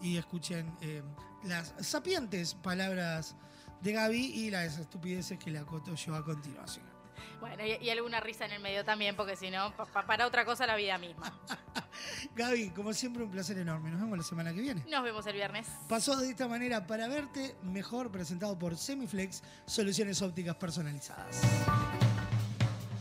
y 0.00 0.16
escuchen 0.16 0.74
eh, 0.80 1.02
las 1.44 1.74
sapientes 1.80 2.54
palabras 2.54 3.36
de 3.80 3.92
Gaby 3.92 4.24
y 4.34 4.50
las 4.50 4.78
estupideces 4.78 5.38
que 5.38 5.50
le 5.50 5.58
acoto 5.58 5.94
yo 5.94 6.14
a 6.14 6.24
continuación. 6.24 6.96
Bueno, 7.40 7.62
y, 7.64 7.90
alguna 7.90 8.20
risa 8.20 8.46
en 8.46 8.52
el 8.52 8.60
medio 8.60 8.84
también, 8.84 9.14
porque 9.14 9.36
si 9.36 9.50
no, 9.50 9.72
para 10.06 10.26
otra 10.26 10.44
cosa 10.44 10.66
la 10.66 10.76
vida 10.76 10.96
misma. 10.98 11.38
Gaby, 12.34 12.70
como 12.70 12.92
siempre, 12.92 13.22
un 13.22 13.30
placer 13.30 13.58
enorme. 13.58 13.90
Nos 13.90 14.00
vemos 14.00 14.18
la 14.18 14.24
semana 14.24 14.54
que 14.54 14.60
viene. 14.60 14.84
Nos 14.88 15.04
vemos 15.04 15.26
el 15.26 15.34
viernes. 15.34 15.66
Pasó 15.88 16.16
de 16.16 16.30
esta 16.30 16.48
manera 16.48 16.86
para 16.86 17.08
verte 17.08 17.54
mejor 17.62 18.10
presentado 18.10 18.58
por 18.58 18.76
Semiflex, 18.76 19.42
soluciones 19.66 20.22
ópticas 20.22 20.56
personalizadas. 20.56 21.42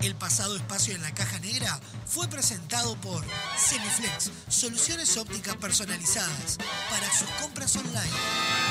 El 0.02 0.16
pasado 0.16 0.56
espacio 0.56 0.94
en 0.94 1.02
la 1.02 1.14
caja 1.14 1.40
negra 1.40 1.80
fue 2.06 2.28
presentado 2.28 2.96
por 2.98 3.24
Semiflex, 3.58 4.32
soluciones 4.50 5.18
ópticas 5.18 5.56
personalizadas 5.56 6.58
para 6.90 7.10
sus 7.12 7.30
compras 7.42 7.76
online. 7.78 8.65